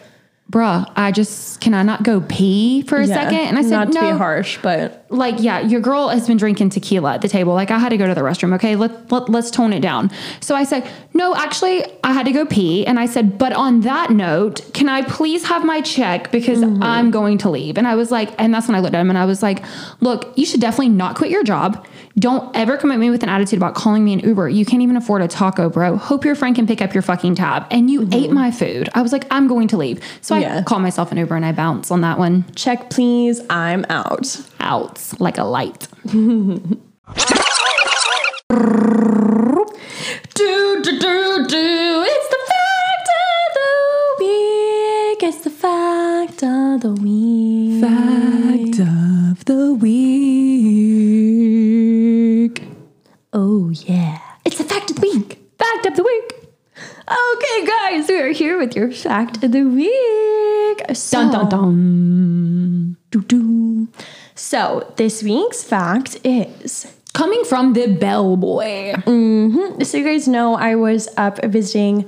[0.52, 3.16] bruh, I just, can I not go pee for a Yeah.
[3.16, 3.40] second?
[3.40, 4.12] And I said, not to no.
[4.12, 7.54] be harsh, but Like, yeah, your girl has been drinking tequila at the table.
[7.54, 8.54] Like, I had to go to the restroom.
[8.56, 10.12] Okay, let, let, let's tone it down.
[10.42, 12.86] So I said, no, actually, I had to go pee.
[12.86, 16.84] And I said, but on that note, can I please have my check because mm-hmm.
[16.84, 17.78] I'm going to leave?
[17.78, 19.64] And I was like, and that's when I looked at him and I was like,
[20.02, 21.86] look, you should definitely not quit your job.
[22.20, 24.50] Don't ever come at me with an attitude about calling me an Uber.
[24.50, 25.98] You can't even afford a taco, bro.
[25.98, 27.68] Hope your friend can pick up your fucking tab.
[27.70, 28.14] And you mm-hmm.
[28.14, 28.90] ate my food.
[28.96, 30.02] I was like, I'm going to leave.
[30.22, 30.64] So I Yeah.
[30.64, 33.42] call myself an Uber and I bounce on that one check please.
[33.50, 34.38] I'm out.
[34.68, 35.88] Out like a light.
[40.36, 42.04] Do do do do.
[42.08, 43.74] It's the fact of the
[44.20, 45.20] week.
[45.24, 47.82] It's the fact of the week.
[47.82, 51.08] Fact of the week.
[53.34, 54.20] Oh yeah.
[54.46, 55.40] It's the fact of the week.
[55.58, 56.34] Fact of the week.
[57.10, 60.82] Okay, guys, we are here with your fact of the week.
[60.96, 62.98] So, Dun dun dun.
[63.12, 63.67] doo-doo.
[64.38, 68.94] So this week's fact is Coming from the bellboy.
[69.84, 72.06] so you guys know I was up visiting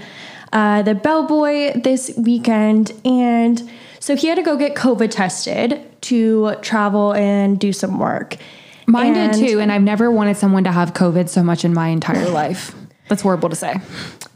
[0.53, 3.67] uh, the bellboy this weekend, and
[3.99, 8.37] so he had to go get COVID tested to travel and do some work.
[8.85, 11.87] Mine did too, and I've never wanted someone to have COVID so much in my
[11.87, 12.75] entire life.
[13.09, 13.75] That's horrible to say.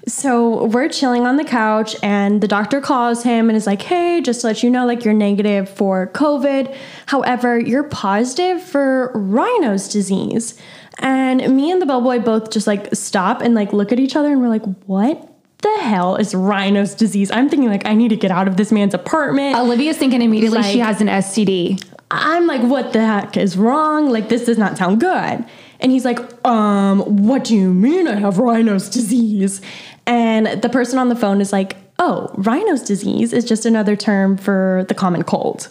[0.07, 4.19] So we're chilling on the couch, and the doctor calls him and is like, "Hey,
[4.19, 6.75] just to let you know, like you're negative for COVID.
[7.05, 10.55] However, you're positive for Rhino's disease."
[10.99, 14.31] And me and the bellboy both just like stop and like look at each other,
[14.31, 15.29] and we're like, "What
[15.61, 18.71] the hell is Rhino's disease?" I'm thinking like, I need to get out of this
[18.71, 19.55] man's apartment.
[19.55, 21.81] Olivia's thinking immediately she has an STD.
[22.11, 24.11] I'm like, what the heck is wrong?
[24.11, 25.45] Like, this does not sound good.
[25.83, 29.61] And he's like, um, what do you mean I have Rhino's disease?
[30.07, 34.37] And the person on the phone is like, oh, Rhino's disease is just another term
[34.37, 35.67] for the common cold,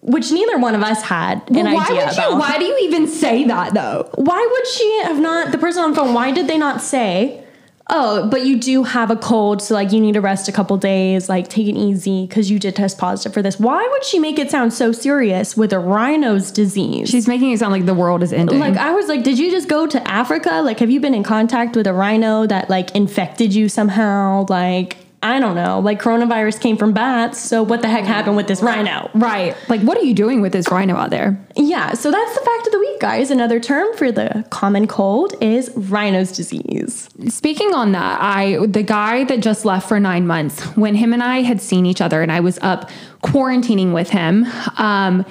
[0.00, 2.38] which neither one of us had an why idea would about.
[2.38, 4.08] Why do you even say that though?
[4.14, 7.43] Why would she have not, the person on the phone, why did they not say,
[7.88, 10.76] oh, but you do have a cold, so like you need to rest a couple
[10.76, 13.58] days, like take it easy because you did test positive for this?
[13.58, 17.08] Why would she make it sound so serious with a Rhino's disease?
[17.08, 18.58] She's making it sound like the world is ending.
[18.58, 20.62] like I was like, did you just go to Africa?
[20.62, 24.46] Like, have you been in contact with a rhino that like infected you somehow?
[24.48, 25.80] Like, I don't know.
[25.80, 29.10] Like, coronavirus came from bats, so what the heck happened with this rhino?
[29.14, 29.56] right.
[29.70, 31.42] Like, what are you doing with this rhino out there?
[31.56, 33.30] Yeah, so that's the fact of the week, guys.
[33.30, 37.08] Another term for the common cold is rhino's disease.
[37.28, 41.22] Speaking on that, I the guy that just left for nine months, when him and
[41.22, 42.90] I had seen each other and I was up
[43.22, 44.44] quarantining with him,
[44.76, 45.24] um,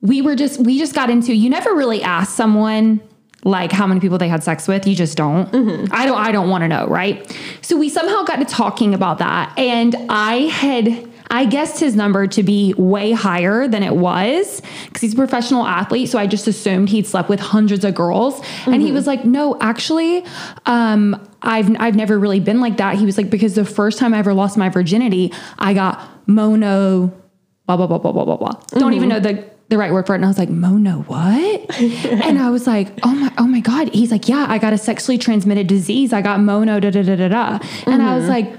[0.00, 3.00] we were just we just got into you never really ask someone
[3.44, 4.86] like how many people they had sex with.
[4.86, 5.50] You just don't.
[5.50, 5.92] Mm-hmm.
[5.92, 7.36] I don't I don't want to know, right?
[7.60, 9.58] So we somehow got to talking about that.
[9.58, 15.00] And I had I guessed his number to be way higher than it was because
[15.00, 16.10] he's a professional athlete.
[16.10, 18.38] So I just assumed he'd slept with hundreds of girls.
[18.66, 18.94] And he mm-hmm.
[18.94, 20.26] was like, no, actually,
[20.66, 22.96] um, I've, I've never really been like that.
[22.96, 27.06] He was like, because the first time I ever lost my virginity, I got mono,
[27.66, 28.60] blah, blah, blah, blah, blah, blah, blah.
[28.78, 29.24] Don't even mm-hmm.
[29.24, 30.16] know the, the right word for it.
[30.16, 31.80] And I was like, Mono, what?
[31.80, 33.88] and I was like, oh my, oh my God.
[33.94, 36.12] He's like, yeah, I got a sexually transmitted disease.
[36.12, 37.58] I got mono, da da da da da.
[37.86, 38.52] And I was like,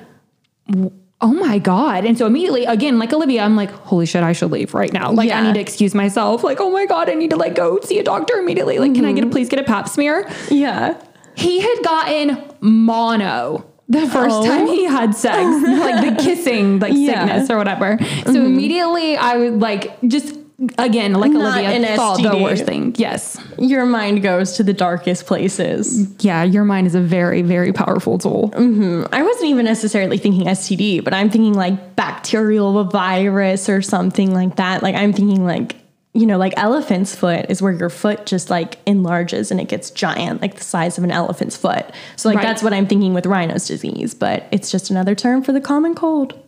[1.21, 2.03] oh my God.
[2.05, 5.11] And so immediately, again, like Olivia, I'm like, holy shit, I should leave right now.
[5.11, 6.43] Like, I need to excuse myself.
[6.43, 8.79] Like, oh my God, I need to like go see a doctor immediately.
[8.79, 10.29] Like, can I get a please get a pap smear?
[10.49, 10.99] Yeah.
[11.35, 14.45] He had gotten mono the first Oh.
[14.45, 17.13] time he had sex, like the kissing, like Yeah.
[17.13, 17.27] Mm-hmm.
[17.27, 17.99] sickness or whatever.
[18.25, 20.39] So immediately I would like just
[20.77, 22.95] again, like Not Olivia thought the worst thing.
[22.97, 23.39] Yes.
[23.57, 26.13] Your mind goes to the darkest places.
[26.23, 28.51] Yeah, your mind is a very, very powerful tool.
[28.55, 29.13] Mm-hmm.
[29.13, 34.55] I wasn't even necessarily thinking STD, but I'm thinking like bacterial virus or something like
[34.57, 34.83] that.
[34.83, 35.75] Like I'm thinking like,
[36.15, 39.89] you know, like elephant's foot is where your foot just like enlarges and it gets
[39.89, 41.85] giant, like the size of an elephant's foot.
[42.17, 42.43] So like Right.
[42.45, 45.95] that's what I'm thinking with rhino's disease, but it's just another term for the common
[45.95, 46.39] cold.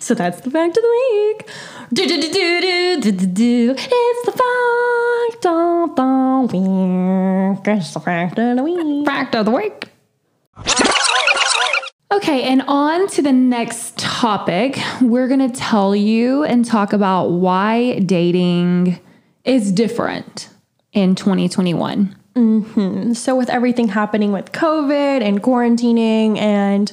[0.00, 1.48] So that's the fact of the week.
[1.92, 3.74] Do do do do do do do.
[3.76, 7.66] It's the fact of the week.
[7.66, 9.06] It's the fact of the week.
[9.06, 9.88] Fact of the week.
[12.12, 14.78] Okay, and on to the next topic.
[15.00, 19.00] We're going to tell you and talk about why dating
[19.44, 20.48] is different
[20.92, 22.16] in 2021.
[22.34, 23.12] Mm-hmm.
[23.12, 26.92] So, with everything happening with COVID and quarantining, and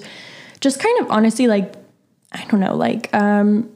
[0.61, 1.73] just kind of honestly, like,
[2.33, 3.69] I don't know, like, um,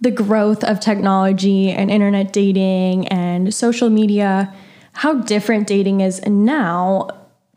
[0.00, 4.52] the growth of technology and internet dating and social media,
[4.92, 7.08] how different dating is now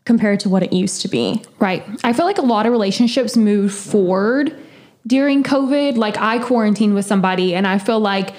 [0.04, 1.42] compared to what it used to be.
[1.58, 1.82] Right.
[2.04, 4.54] I feel like a lot of relationships moved forward
[5.06, 5.96] during COVID.
[5.96, 8.34] Like I quarantined with somebody and I feel like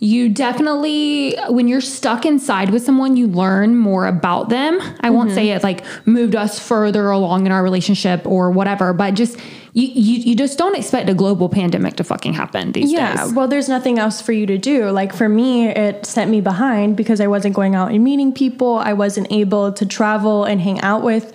[0.00, 4.80] you definitely when you're stuck inside with someone you learn more about them.
[5.00, 5.56] I won't say mm-hmm.
[5.56, 9.38] it like moved us further along in our relationship or whatever, but just
[9.72, 13.34] you you, you just don't expect a global pandemic to fucking happen these Yeah, days.
[13.34, 14.88] well, there's nothing else for you to do.
[14.90, 18.76] Like for me, it sent me behind because I wasn't going out and meeting people.
[18.76, 21.32] I wasn't able to travel and hang out with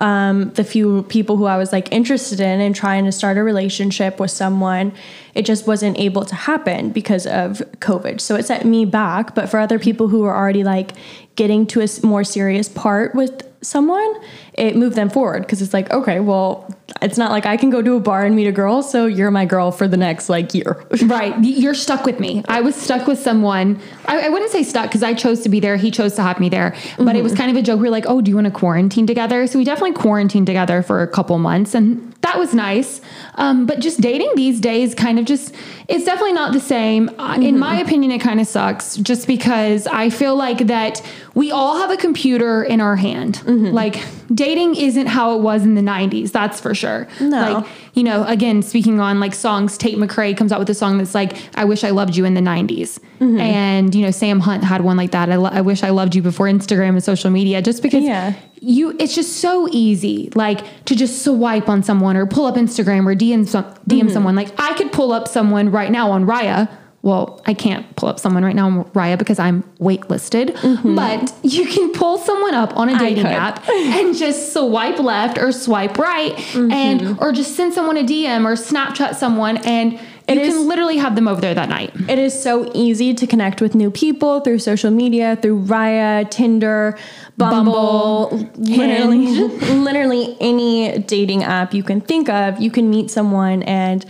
[0.00, 3.42] um, the few people who I was like interested in and trying to start a
[3.42, 4.92] relationship with someone.
[5.34, 8.20] It just wasn't able to happen because of COVID.
[8.20, 9.34] So it set me back.
[9.34, 10.92] But for other people who are already like
[11.36, 14.14] getting to a more serious part with someone,
[14.54, 17.82] it moved them forward because it's like, okay, well, it's not like I can go
[17.82, 20.54] to a bar and meet a girl, so you're my girl for the next like
[20.54, 20.84] year.
[21.10, 21.34] Right.
[21.42, 22.44] You're stuck with me.
[22.46, 23.80] I was stuck with someone.
[24.06, 25.76] I, I wouldn't say stuck because I chose to be there.
[25.76, 26.76] He chose to have me there.
[26.98, 27.80] But it was kind of a joke.
[27.80, 29.46] We are like, oh, do you want to quarantine together?
[29.46, 31.74] So we definitely quarantined together for a couple months.
[31.74, 33.00] And that was nice.
[33.36, 35.54] Um, but just dating these days kind of just,
[35.88, 37.08] it's definitely not the same.
[37.18, 41.02] Uh, In my opinion, it kind of sucks just because I feel like that
[41.34, 43.42] we all have a computer in our hand.
[43.72, 44.02] Like
[44.34, 46.32] dating isn't how it was in the 90s.
[46.32, 47.06] That's for sure.
[47.20, 47.52] No.
[47.60, 50.98] Like, you know, again, speaking on like songs, Tate McRae comes out with a song
[50.98, 52.98] that's like, I wish I loved you in the 90s.
[53.20, 53.38] Mm-hmm.
[53.38, 55.30] And, you know, Sam Hunt had one like that.
[55.30, 58.34] I, lo- I wish I loved you before Instagram and social media, just because Yeah.
[58.60, 63.06] you, it's just so easy, like to just swipe on someone or pull up Instagram
[63.06, 64.08] or DM, some, DM Mm-hmm.
[64.10, 64.34] someone.
[64.36, 66.68] Like I could pull up someone right now on Raya.
[67.02, 70.54] Well, I can't pull up someone right now Raya because I'm waitlisted,
[70.94, 75.50] but you can pull someone up on a dating app and just swipe left or
[75.52, 76.72] swipe right Mm-hmm.
[76.72, 80.98] and or just send someone a DM or Snapchat someone and you It can literally
[80.98, 81.92] have them over there that night.
[82.08, 86.96] It is so easy to connect with new people through social media, through Raya, Tinder,
[87.36, 89.26] Bumble, literally,
[89.74, 92.60] literally any dating app you can think of.
[92.60, 94.04] You can meet someone and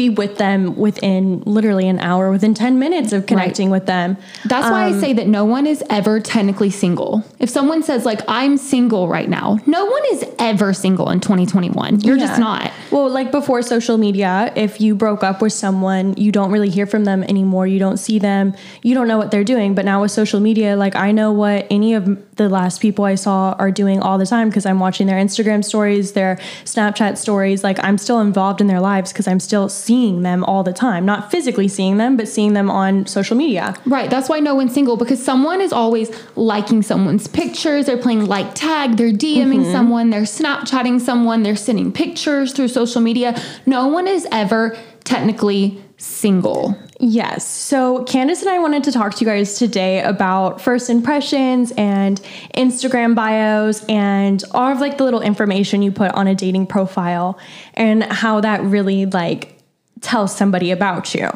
[0.00, 4.16] be with them within literally an hour, within 10 minutes of connecting with them.
[4.46, 7.22] That's why Um, I say that no one is ever technically single.
[7.38, 12.00] If someone says like I'm single right now, no one is ever single in 2021.
[12.00, 12.70] You're just not.
[12.90, 16.86] Well, like before social media, if you broke up with someone, you don't really hear
[16.86, 17.66] from them anymore.
[17.66, 18.54] You don't see them.
[18.82, 19.74] You don't know what they're doing.
[19.74, 22.04] But now with social media, like I know what any of
[22.36, 25.62] the last people I saw are doing all the time because I'm watching their Instagram
[25.62, 27.62] stories, their Snapchat stories.
[27.62, 29.89] Like I'm still involved in their lives because I'm still seeing
[30.22, 31.04] them all the time.
[31.04, 33.74] Not physically seeing them, but seeing them on social media.
[33.86, 34.08] Right.
[34.08, 37.86] That's why no one's single because someone is always liking someone's pictures.
[37.86, 38.96] They're playing like tag.
[38.96, 39.72] They're DMing Mm-hmm.
[39.72, 40.10] someone.
[40.10, 41.42] They're Snapchatting someone.
[41.42, 43.40] They're sending pictures through social media.
[43.66, 46.76] No one is ever technically single.
[46.98, 47.46] Yes.
[47.46, 52.20] So Kandace and I wanted to talk to you guys today about first impressions and
[52.54, 57.38] Instagram bios and all of like the little information you put on a dating profile
[57.74, 59.59] and how that really like
[60.00, 61.28] tells somebody about you.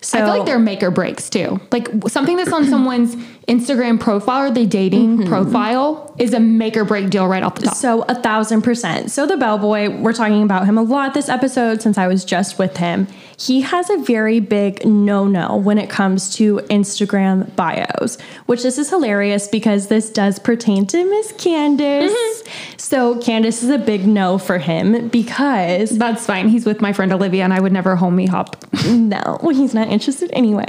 [0.00, 1.60] So I feel like they're make or breaks too.
[1.72, 3.16] Like something that's on someone's
[3.48, 5.28] Instagram profile or the dating mm-hmm.
[5.28, 7.76] profile is a make or break deal right off the top.
[7.76, 9.10] So a thousand percent.
[9.10, 12.58] So the bellboy, we're talking about him a lot this episode since I was just
[12.58, 13.06] with him.
[13.38, 18.90] He has a very big no-no when it comes to Instagram bios, which this is
[18.90, 22.10] hilarious because this does pertain to Miss Kandace.
[22.10, 22.48] Mm-hmm.
[22.76, 26.48] So Kandace is a big no for him because That's fine.
[26.48, 28.56] He's with my friend Olivia, and I would never homie hop.
[28.86, 30.66] no, well, he's not interested anyway.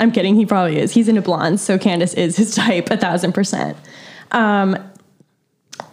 [0.00, 0.34] I'm kidding.
[0.34, 0.92] He probably is.
[0.92, 3.76] He's into blondes, so Kandace is his type, a thousand percent.
[4.32, 4.76] Um,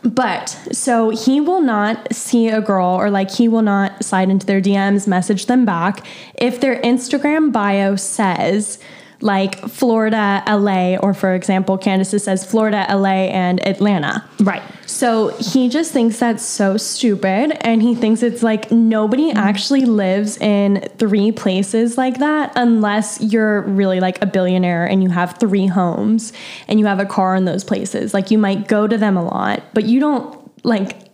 [0.03, 4.45] but so he will not see a girl or like he will not slide into
[4.45, 6.05] their DMs, message them back
[6.36, 8.79] if their Instagram bio says
[9.21, 14.23] like Florida, LA, or for example, Kandace says Florida, LA, and Atlanta.
[14.39, 14.63] Right.
[14.86, 17.51] So he just thinks that's so stupid.
[17.65, 19.38] And he thinks it's like nobody mm-hmm.
[19.38, 25.10] actually lives in three places like that unless you're really like a billionaire and you
[25.10, 26.34] have three homes
[26.67, 28.13] and you have a car in those places.
[28.13, 31.09] Like you might go to them a lot, but you don't like.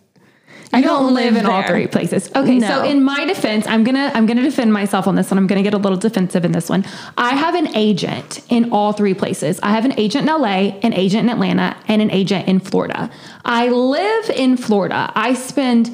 [0.76, 2.30] I you don't live in all three places.
[2.36, 5.38] Okay, so in my defense, I'm gonna I'm gonna defend myself on this one.
[5.38, 6.86] I'm gonna get a little defensive in this one.
[7.18, 9.60] I have an agent in all three places.
[9.64, 13.10] I have an agent in LA, an agent in Atlanta, and an agent in Florida.
[13.46, 15.12] I live in Florida.
[15.16, 15.92] I spend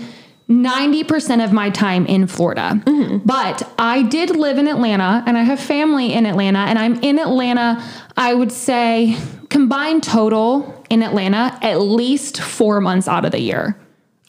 [0.50, 2.82] 90% of my time in Florida.
[2.86, 3.20] Mm-hmm.
[3.26, 7.20] But I did live in Atlanta and I have family in Atlanta and I'm in
[7.20, 7.82] Atlanta,
[8.17, 9.17] I would say
[9.50, 13.78] combined total in Atlanta at least 4 months out of the year.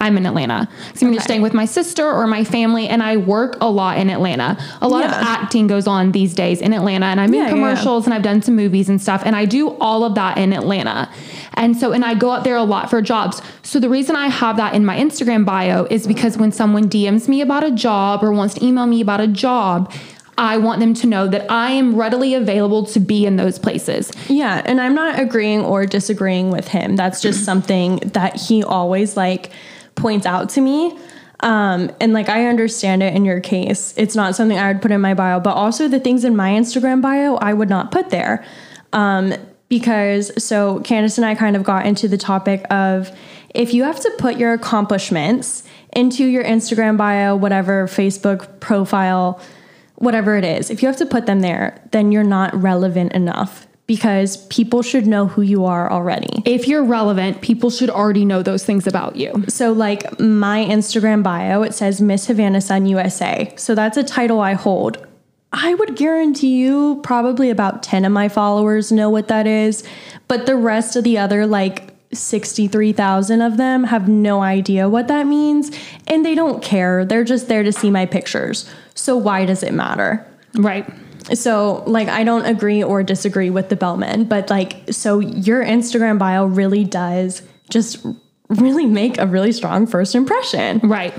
[0.03, 0.69] I'm in Atlanta.
[0.95, 1.25] So I'm either Okay.
[1.25, 4.59] staying with my sister or my family, and I work a lot in Atlanta.
[4.83, 7.51] A lot of acting goes on these days in Atlanta, and I'm Yeah, in yeah.
[7.53, 10.53] commercials and I've done some movies and stuff, and I do all of that in
[10.53, 11.09] Atlanta.
[11.55, 13.41] And so, and I go out there a lot for jobs.
[13.63, 17.29] So the reason I have that in my Instagram bio is because when someone DMs
[17.29, 19.93] me about a job or wants to email me about a job,
[20.39, 24.11] I want them to know that I am readily available to be in those places.
[24.29, 26.97] Yeah, and I'm not agreeing or disagreeing with him.
[26.97, 29.51] That's just something that he always like
[29.95, 30.99] points out to me.
[31.41, 33.95] Um, and like I understand it in your case.
[33.97, 36.51] It's not something I would put in my bio, but also the things in my
[36.51, 38.45] Instagram bio I would not put there.
[38.93, 39.35] Um,
[39.69, 43.11] because so Kandace and I kind of got into the topic of
[43.55, 49.41] if you have to put your accomplishments into your Instagram bio, whatever Facebook profile,
[49.97, 53.67] whatever it is, if you have to put them there, then you're not relevant enough
[53.93, 56.43] because people should know who you are already.
[56.47, 59.45] If you're relevant, people should already know those things about you.
[59.49, 63.53] So, like my Instagram bio, it says Miss Havana Sun USA.
[63.59, 65.07] So, that's a title I hold.
[65.53, 69.85] I would guarantee you probably about 10 of my followers know what that is,
[70.27, 75.27] but the rest of the other, like 63,000 of them, have no idea what that
[75.27, 75.71] means
[76.07, 77.05] and they don't care.
[77.05, 78.67] They're just there to see my pictures.
[78.95, 80.27] So, why does it matter?
[80.55, 80.91] Right.
[81.35, 86.19] So, like, I don't agree or disagree with the Bellman, but like, so your Instagram
[86.19, 88.05] bio really does just
[88.49, 90.81] really make a really strong first impression.
[90.81, 91.15] Right.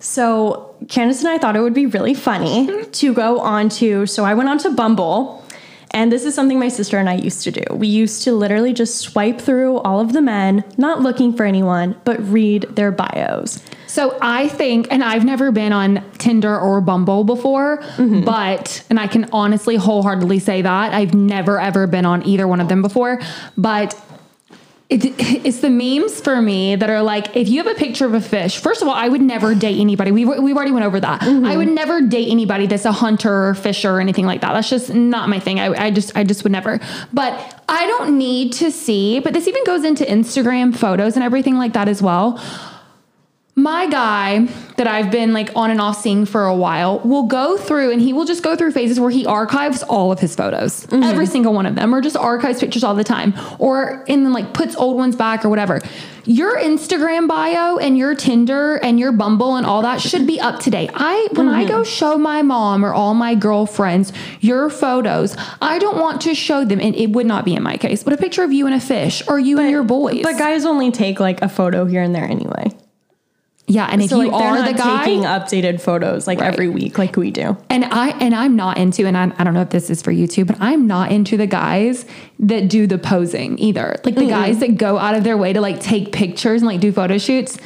[0.00, 2.90] So, Kandace and I thought it would be really funny mm-hmm.
[2.90, 5.42] to go on to, so I went on to Bumble.
[5.90, 7.62] And this is something my sister and I used to do.
[7.70, 11.96] We used to literally just swipe through all of the men, not looking for anyone,
[12.04, 13.62] but read their bios.
[13.94, 18.24] So I think, and I've never been on Tinder or Bumble before, mm-hmm.
[18.24, 22.60] but, and I can honestly wholeheartedly say that I've never ever been on either one
[22.60, 23.20] of them before,
[23.56, 23.94] but
[24.90, 25.04] it,
[25.46, 28.20] it's the memes for me that are like, if you have a picture of a
[28.20, 30.10] fish, first of all, I would never date anybody.
[30.10, 31.20] We've, we've already went over that.
[31.20, 31.46] Mm-hmm.
[31.46, 34.54] I would never date anybody that's a hunter or fisher or anything like that.
[34.54, 35.60] That's just not my thing.
[35.60, 36.80] I, I just, I just would never.
[37.12, 41.58] But I don't need to see, but this even goes into Instagram photos and everything
[41.58, 42.42] like that as well
[43.56, 47.56] my guy that I've been like on and off seeing for a while will go
[47.56, 50.86] through and he will just go through phases where he archives all of his photos,
[50.86, 51.04] mm-hmm.
[51.04, 54.32] every single one of them, or just archives pictures all the time, or and then
[54.32, 55.80] like puts old ones back or whatever.
[56.26, 60.58] Your Instagram bio and your Tinder and your Bumble and all that should be up
[60.60, 60.90] to date.
[60.94, 61.84] I when I go mm-hmm.
[61.84, 66.80] show my mom or all my girlfriends your photos, I don't want to show them,
[66.80, 68.80] and it would not be in my case, but a picture of you and a
[68.80, 70.22] fish or you and your boys.
[70.24, 72.72] But guys only take like a photo here and there anyway.
[73.66, 76.52] Yeah, and if So you like, they're not the guy, taking updated photos like Right.
[76.52, 77.56] every week like we do.
[77.70, 80.10] And I and I'm not into, and I, I don't know if this is for
[80.10, 82.04] you too, but I'm not into the guys
[82.40, 83.96] that do the posing either.
[84.04, 86.80] Like the guys that go out of their way to like take pictures and like
[86.80, 87.58] do photo shoots.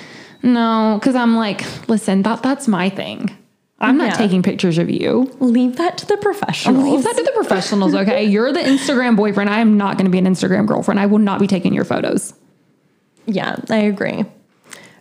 [0.43, 3.37] No, because I'm like, listen, that that's my thing.
[3.81, 4.15] I'm not Yeah.
[4.15, 5.31] taking pictures of you.
[5.41, 6.85] Leave that to the professionals.
[6.85, 8.25] Leave that to the professionals, okay?
[8.29, 9.51] You're the Instagram boyfriend.
[9.51, 10.99] I am not going to be an Instagram girlfriend.
[11.01, 12.35] I will not be taking your photos.
[13.27, 14.25] Yeah, I agree.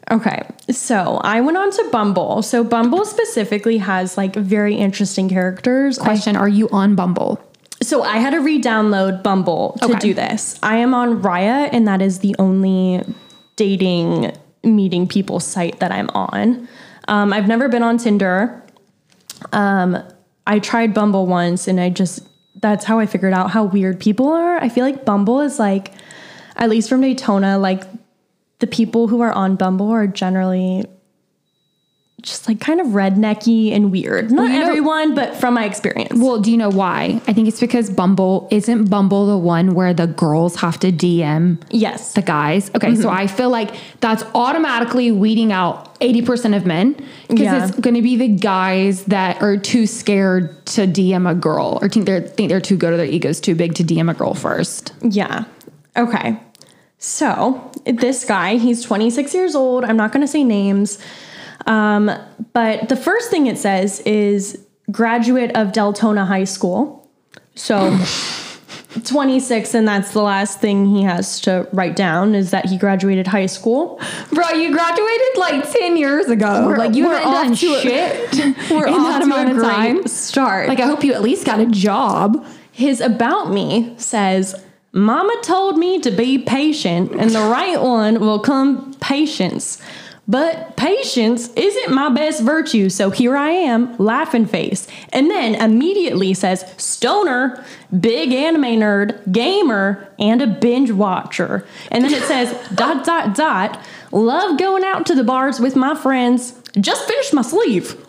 [0.09, 0.41] Okay,
[0.71, 2.41] so I went on to Bumble.
[2.41, 5.99] So Bumble specifically has like very interesting characters.
[5.99, 7.39] I- Question: Are you on Bumble?
[7.79, 9.99] so I had to re-download Bumble to Okay.
[9.99, 10.57] do this.
[10.63, 13.03] I am on Raya, and that is the only
[13.55, 14.31] dating
[14.63, 16.67] meeting people site that I'm on.
[17.07, 18.63] Um, I've never been on Tinder.
[19.53, 19.97] Um,
[20.47, 22.21] I tried Bumble once, and I just
[22.59, 24.57] that's how I figured out how weird people are.
[24.57, 25.91] I feel like Bumble is like,
[26.55, 27.83] at least from Daytona, like
[28.59, 30.85] the people who are on Bumble are generally
[32.23, 34.31] just like kind of rednecky and weird.
[34.31, 36.19] Not know- everyone, but from my experience.
[36.19, 37.21] Well, do you know why?
[37.27, 41.61] I think it's because Bumble isn't Bumble the one where the girls have to DM
[41.69, 42.13] yes.
[42.13, 42.71] the guys.
[42.75, 43.17] Okay, so mm-hmm.
[43.17, 46.93] I feel like that's automatically weeding out 80% of men
[47.27, 47.67] because Yeah.
[47.67, 51.89] it's going to be the guys that are too scared to DM a girl or
[51.89, 54.33] think they're think they're too good or their ego's too big to DM a girl
[54.33, 54.91] first.
[55.01, 55.45] Yeah.
[55.95, 56.39] Okay.
[56.99, 59.83] So this guy, he's 26 years old.
[59.83, 60.97] I'm not going to say names.
[61.65, 62.09] Um,
[62.53, 67.09] but the first thing it says is graduate of Deltona High School.
[67.55, 67.97] So
[69.03, 73.27] 26, and that's the last thing he has to write down is that he graduated
[73.27, 73.99] high school.
[74.31, 76.67] Bro, you graduated like 10 years ago.
[76.67, 79.57] We're- like you we're haven't done off a- shit We're in off that amount of
[79.61, 80.07] time.
[80.07, 80.67] Start.
[80.67, 82.45] Like I hope you at least got a job.
[82.71, 84.55] His about me says,
[84.97, 89.79] Mama told me to be patient, and the right one will come patience.
[90.27, 94.87] But patience isn't my best virtue, so here I am, laughing face.
[95.13, 97.63] And then immediately says, Stoner,
[97.97, 101.65] big anime nerd, gamer, and a binge watcher.
[101.91, 103.79] And then it says, dot, dot, dot,
[104.11, 108.03] love going out to the bars with my friends, just finished my sleeve.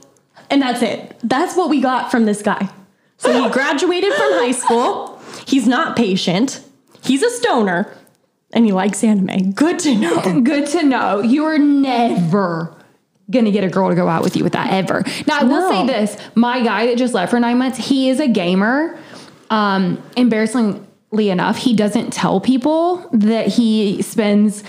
[0.48, 1.20] And that's it.
[1.22, 2.70] That's what we got from this guy.
[3.18, 5.20] So he graduated from high school.
[5.46, 6.64] He's not patient.
[7.02, 7.92] He's a stoner.
[8.52, 9.52] And he likes anime.
[9.52, 10.40] Good to know.
[10.42, 11.20] Good to know.
[11.20, 12.74] You are never
[13.30, 15.04] gonna get a girl to go out with you with that ever.
[15.26, 15.70] Now I will No.
[15.70, 18.98] say this: my guy that just left for nine months, he is a gamer.
[19.50, 24.64] Um, embarrassingly enough, he doesn't tell people that he spends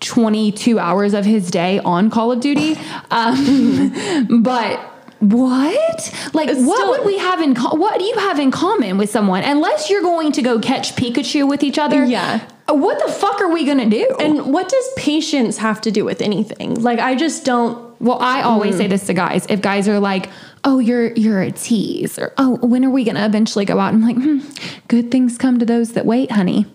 [0.00, 2.76] 22 hours of his day on Call of Duty.
[3.10, 4.78] Um, but
[5.22, 6.30] what?
[6.34, 7.54] Like, what still- would we have in?
[7.54, 9.44] Co- what do you have in common with someone?
[9.44, 12.04] Unless you're going to go catch Pikachu with each other.
[12.04, 12.40] Yeah.
[12.68, 14.08] What the fuck are we gonna do?
[14.18, 16.74] And what does patience have to do with anything?
[16.82, 18.00] Like, I just don't.
[18.00, 19.46] Well, I always say this to guys.
[19.48, 20.28] If guys are like,
[20.64, 24.02] "Oh, you're you're a tease," or "Oh, when are we gonna eventually go out?" I'm
[24.02, 24.40] like, hmm,
[24.88, 26.66] "Good things come to those that wait, honey."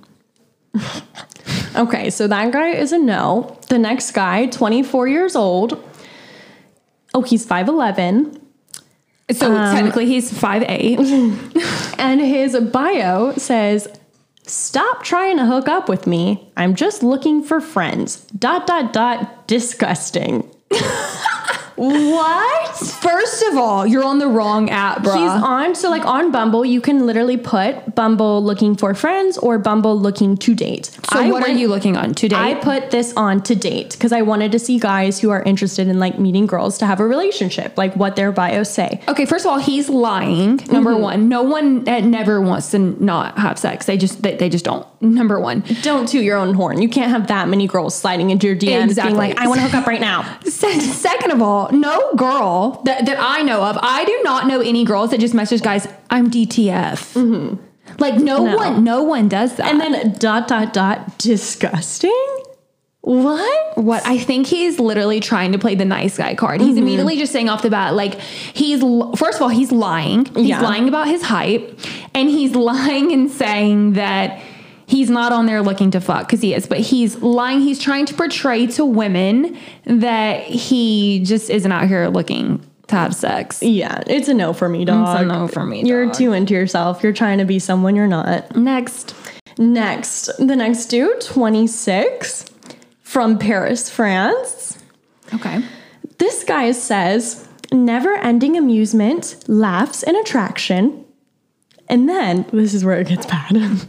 [1.76, 3.58] Okay, so that guy is a no.
[3.70, 5.82] The next guy, 24 years old.
[7.14, 8.42] Oh, he's 5'11.
[9.32, 11.00] So um, technically, he's five eight.
[12.00, 13.88] And his bio says,
[14.44, 16.50] Stop trying to hook up with me.
[16.56, 18.22] I'm just looking for friends.
[18.38, 20.50] Dot, dot, dot, disgusting.
[21.78, 22.76] what?
[22.78, 25.14] First of all, you're on the wrong app, bro.
[25.14, 29.58] He's on, so like on Bumble, you can literally put Bumble looking for friends or
[29.60, 30.88] Bumble looking to date.
[31.12, 32.36] so I what are you looking on today?
[32.36, 35.88] I put this on to date because I wanted to see guys who are interested
[35.88, 39.00] in like meeting girls to have a relationship, like what their bios say.
[39.08, 40.58] okay, first of all, he's lying.
[40.72, 41.02] Number Mm-hmm.
[41.02, 43.86] one, no one that never wants to not have sex.
[43.86, 44.86] They just they, they just don't.
[45.02, 45.64] Number one.
[45.84, 46.82] Don't toot your own horn.
[46.82, 49.12] You can't have that many girls sliding into your DMs Exactly.
[49.12, 50.40] being like, I want to hook up right now.
[50.46, 54.84] Second of all, no girl that, that I know of, I do not know any
[54.86, 57.60] girls that just message guys, I'm DTF.
[58.00, 58.46] Like no, Mm-hmm.
[58.46, 58.56] No.
[58.58, 59.68] one, no one does that.
[59.72, 62.34] And then dot dot dot disgusting?
[63.02, 63.78] What?
[63.78, 66.60] what I think he's literally trying to play the nice guy card.
[66.60, 66.68] Mm-hmm.
[66.68, 68.82] He's immediately just saying off the bat, like he's
[69.18, 70.26] first of all he's lying.
[70.26, 70.62] He's Yeah.
[70.62, 71.80] lying about his height,
[72.14, 74.42] and he's lying and saying that
[74.88, 77.62] he's not on there looking to fuck because he is, but he's lying.
[77.62, 83.14] He's trying to portray to women that he just isn't out here looking to have
[83.14, 83.62] sex.
[83.62, 85.16] Yeah, it's a no for me, dog.
[85.16, 87.04] It's a no for me, You're too into yourself.
[87.04, 88.56] You're trying to be someone you're not.
[88.56, 89.14] Next.
[89.60, 92.46] Next, the next dude, 26,
[93.02, 94.78] from Paris, France.
[95.34, 95.64] Okay.
[96.20, 101.06] This guy says, never ending amusement, laughs, and attraction.
[101.90, 103.58] And then, this is where it gets bad.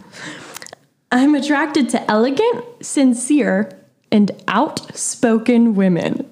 [1.11, 3.71] I'm attracted to elegant, sincere,
[4.13, 6.31] and outspoken women.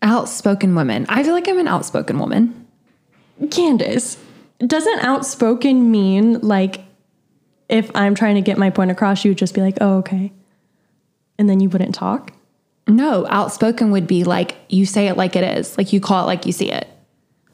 [0.00, 1.06] Outspoken women.
[1.08, 2.66] I feel like I'm an outspoken woman.
[3.44, 4.18] Kandace,
[4.58, 6.80] doesn't outspoken mean like
[7.68, 10.32] if I'm trying to get my point across, you would just be like, oh, okay.
[11.38, 12.32] And then you wouldn't talk?
[12.86, 16.26] No, outspoken would be like you say it like it is, like you call it
[16.26, 16.88] like you see it.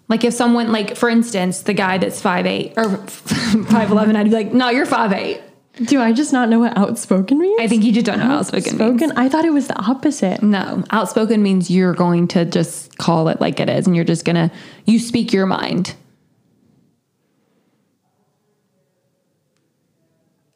[0.09, 4.24] Like if someone, like for instance, the guy that's five eight or five eleven, I'd
[4.24, 5.40] be like, "No, you're five eight.
[5.84, 7.60] Do I just not know what outspoken means?
[7.60, 9.12] I think you just don't know what outspoken means.
[9.16, 10.42] I thought it was the opposite.
[10.42, 14.24] No, outspoken means you're going to just call it like it is and you're just
[14.24, 14.50] going to,
[14.86, 15.94] you speak your mind.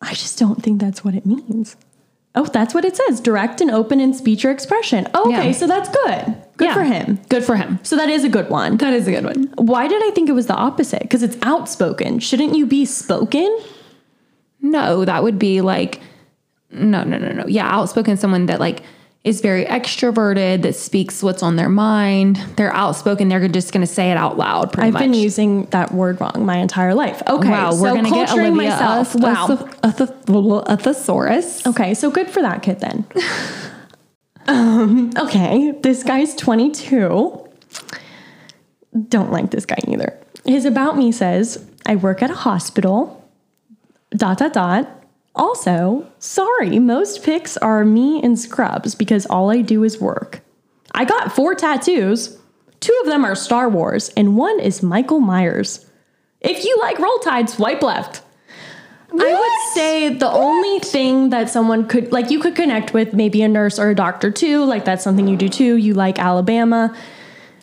[0.01, 1.77] I just don't think that's what it means.
[2.35, 3.21] Oh, that's what it says.
[3.21, 5.07] Direct and open in speech or expression.
[5.15, 5.53] Oh, okay, Yeah.
[5.53, 6.35] so that's good.
[6.57, 6.75] Good Yeah.
[6.75, 7.21] for him.
[7.29, 7.79] Good for him.
[7.83, 8.79] So that is a good one.
[8.79, 9.53] That is a good one.
[9.57, 11.03] Why did I think it was the opposite?
[11.03, 12.19] Because it's outspoken.
[12.19, 13.57] Shouldn't you be spoken?
[14.63, 16.01] No, that would be like,
[16.71, 17.47] no, no, no, no.
[17.47, 18.83] Yeah, outspoken someone that like
[19.25, 22.37] is very extroverted, that speaks what's on their mind.
[22.57, 23.29] They're outspoken.
[23.29, 24.73] They're just going to say it out loud.
[24.73, 25.03] Pretty I've much.
[25.03, 27.23] been using that word wrong my entire life.
[27.29, 29.15] Okay, Wow, so we're gonna get Olivia myself.
[29.15, 29.69] a, wow.
[29.85, 31.65] a, a, a thesaurus.
[31.67, 33.07] Okay, so good for that kid then.
[34.49, 37.49] um, okay, this guy's 22.
[39.09, 40.19] Don't like this guy either.
[40.45, 43.22] His about me says, I work at a hospital.
[44.17, 45.05] Dot dot dot.
[45.35, 50.43] Also, sorry, most pics are me in scrubs because all I do is work.
[50.95, 52.39] I got four tattoos.
[52.81, 55.87] Two of them are Star Wars, and one is Michael Myers.
[56.41, 58.23] If you like Roll Tide, swipe left.
[59.19, 63.43] I would say the only thing that someone could like you could connect with maybe
[63.43, 64.65] a nurse or a doctor too.
[64.65, 65.77] Like that's something you do too.
[65.77, 66.97] You like Alabama.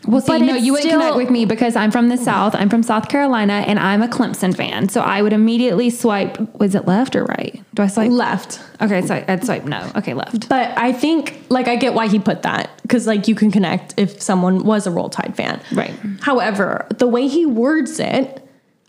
[0.07, 2.55] Well, see, But no, you wouldn't still- connect with me because I'm from the South.
[2.55, 4.87] I'm from South Carolina, and I'm a Clemson fan.
[4.87, 6.37] So I would immediately swipe.
[6.57, 7.61] Was it left or right?
[7.73, 8.61] Do I swipe Left.
[8.81, 9.91] Okay, so I'd swipe no.
[9.97, 10.47] Okay, left.
[10.47, 13.93] But I think like I get why he put that because like you can connect
[13.97, 15.59] if someone was a Roll Tide fan.
[15.73, 15.93] Right.
[16.21, 18.41] However, the way he words it,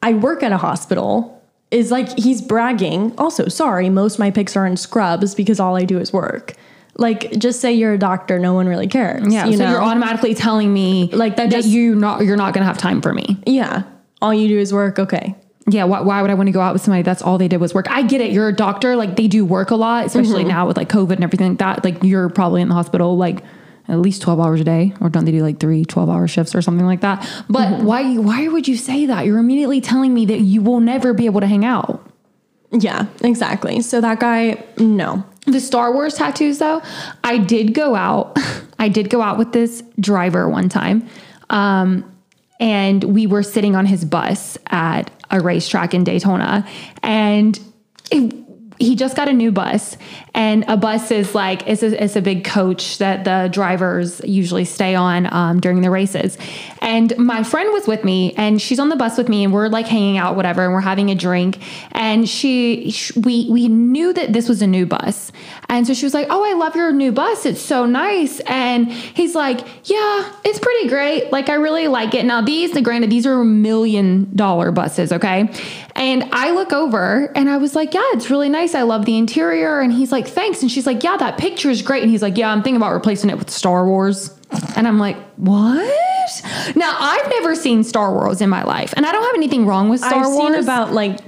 [0.02, 1.42] I work at a hospital,
[1.72, 3.14] is like he's bragging.
[3.18, 6.54] Also, sorry, most of my pics are in scrubs because all I do is work.
[6.96, 9.32] Like, just say you're a doctor, no one really cares.
[9.32, 9.70] Yeah, you so know?
[9.72, 13.12] you're automatically telling me Like, that that you not you're not gonna have time for
[13.12, 13.38] me.
[13.46, 13.84] yeah,
[14.20, 14.98] all you do is work.
[14.98, 15.34] Okay,
[15.68, 17.60] Yeah, why, why would I want to go out with somebody that's all they did
[17.60, 17.90] was work?
[17.90, 18.32] I get it.
[18.32, 20.50] You're a doctor, like they do work a lot, especially mm-hmm.
[20.50, 21.84] now with like COVID and everything like that.
[21.84, 23.42] Like you're probably in the hospital like
[23.88, 26.54] at least 12 hours a day, or don't they do like three 12 hour shifts
[26.54, 27.20] or something like that?
[27.48, 27.84] But mm-hmm.
[27.84, 29.26] why why would you say that?
[29.26, 32.06] You're immediately telling me that you will never be able to hang out.
[32.72, 33.80] yeah, exactly.
[33.80, 36.82] So that guy, no, The Star Wars tattoos, though,
[37.24, 38.36] I did go out.
[38.78, 41.08] I did go out with this driver one time.
[41.50, 42.10] Um,
[42.60, 46.66] and we were sitting on his bus at a racetrack in Daytona.
[47.02, 47.58] And
[48.10, 48.34] it,
[48.80, 49.96] he just got a new bus.
[50.34, 54.64] And a bus is like, it's a, it's a big coach that the drivers usually
[54.64, 56.38] stay on um, during the races.
[56.80, 59.68] And my friend was with me, and she's on the bus with me, and we're
[59.68, 61.58] like hanging out, whatever, and we're having a drink.
[61.92, 65.30] And she, sh we, we knew that this was a new bus,
[65.68, 67.44] and so she was like, "Oh, I love your new bus.
[67.44, 71.30] It's so nice." And he's like, "Yeah, it's pretty great.
[71.32, 75.52] Like, I really like it." Now, these, the granted, these are million dollar buses, okay?
[75.96, 78.69] And I look over, and I was like, "Yeah, it's really nice.
[78.74, 81.82] I love the interior." And he's like, "Thanks." And she's like, "Yeah, that picture is
[81.82, 84.36] great." And he's like, "Yeah, I'm thinking about replacing it with Star Wars."
[84.76, 85.96] And I'm like, "What?"
[86.76, 89.88] Now, I've never seen Star Wars in my life, and I don't have anything wrong
[89.88, 90.54] with Star I've Wars.
[90.54, 91.20] seen about like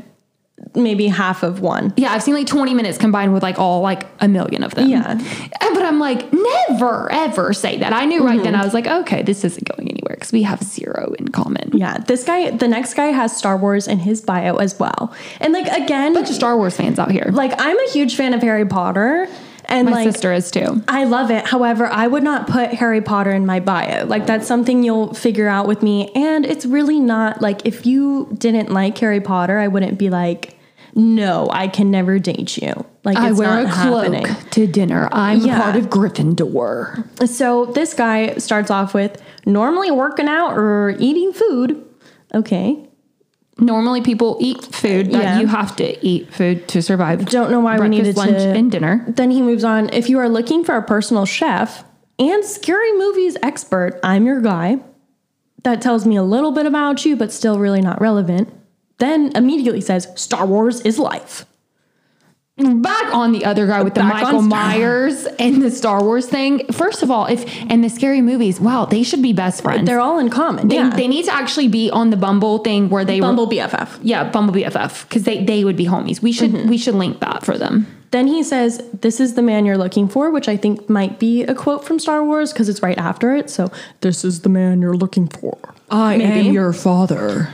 [0.74, 1.93] maybe half of one.
[1.97, 4.88] yeah, I've seen like 20 minutes combined with like all like a million of them.
[4.88, 5.18] Yeah.
[5.61, 7.93] But I'm like, never ever say that.
[7.93, 8.45] I knew right mm-hmm.
[8.45, 11.70] then, I was like, okay, this isn't going anywhere because we have zero in common.
[11.73, 15.12] Yeah, this guy, the next guy has Star Wars in his bio as well.
[15.41, 17.29] And like again, Bunch of Star Wars fans out here.
[17.33, 19.27] like I'm a huge fan of Harry Potter
[19.64, 20.83] and My like sister is too.
[20.87, 21.45] I love it.
[21.45, 24.07] However, I would not put Harry Potter in my bio.
[24.07, 28.29] Like that's something you'll figure out with me and it's really not like if you
[28.39, 30.57] didn't like Harry Potter, I wouldn't be like
[30.95, 32.84] no, I can never date you.
[33.05, 34.51] Like it's I wear not a cloak happening.
[34.51, 35.09] to dinner.
[35.12, 35.61] I'm Yeah.
[35.61, 37.28] part of Gryffindor.
[37.28, 41.82] So this guy starts off with normally working out or eating food.
[42.34, 42.88] Okay.
[43.59, 45.09] Normally, people eat food.
[45.09, 45.38] Yeah.
[45.38, 47.26] you have to eat food to survive.
[47.26, 49.05] Don't know why we Breakfast, needed lunch, to and dinner.
[49.07, 49.90] Then he moves on.
[49.93, 51.84] If you are looking for a personal chef
[52.18, 54.78] and scary movies expert, I'm your guy.
[55.64, 58.49] That tells me a little bit about you, but still really not relevant.
[58.99, 61.45] Then immediately says, Star Wars is life.
[62.57, 66.66] back on the other guy with the Back Michael Myers and the Star Wars thing.
[66.72, 69.86] First of all, if and the scary movies, wow, they should be best friends.
[69.86, 70.68] They're all in common.
[70.68, 70.90] they, yeah.
[70.90, 73.99] they need to actually be on the Bumble thing where they were- Bumble BFF.
[74.03, 76.22] yeah, Bumble BFF because they they would be homies.
[76.22, 76.68] We should Mm-hmm.
[76.68, 77.86] we should link that for them.
[78.12, 81.43] Then he says, This is the man you're looking for, which I think might be
[81.45, 83.49] a quote from Star Wars because it's right after it.
[83.49, 83.72] So,
[84.03, 85.57] this is the man you're looking for.
[85.90, 86.51] I Maybe.
[86.51, 87.49] your father.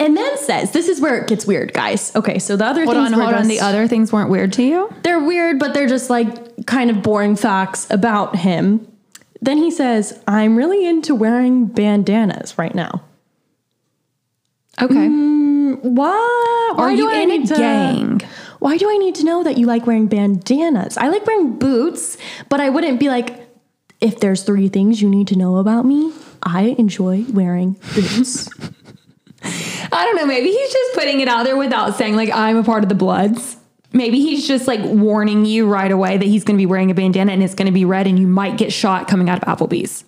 [0.00, 2.14] And then says, This is where it gets weird, guys.
[2.14, 3.38] Okay, so the other Hold things on, hold on.
[3.40, 4.92] just- The other things weren't weird to you.
[5.02, 8.86] they're weird, but they're just like kind of boring facts about him.
[9.40, 13.02] Then he says, I'm really into wearing bandanas right now.
[14.80, 14.94] Okay.
[14.94, 16.72] Mm, why?
[16.76, 18.20] Why Are do you I in need a to- gang?
[18.60, 20.96] Why do I need to know that you like wearing bandanas?
[20.96, 22.16] I like wearing boots,
[22.48, 23.48] but I wouldn't be like,
[24.00, 28.48] if there's three things you need to know about me, I enjoy wearing boots.
[29.92, 30.26] I don't know.
[30.26, 32.94] Maybe he's just putting it out there without saying, like, I'm a part of the
[32.94, 33.56] Bloods.
[33.92, 36.94] Maybe he's just like warning you right away that he's going to be wearing a
[36.94, 39.48] bandana and it's going to be red and you might get shot coming out of
[39.58, 40.04] Applebee's.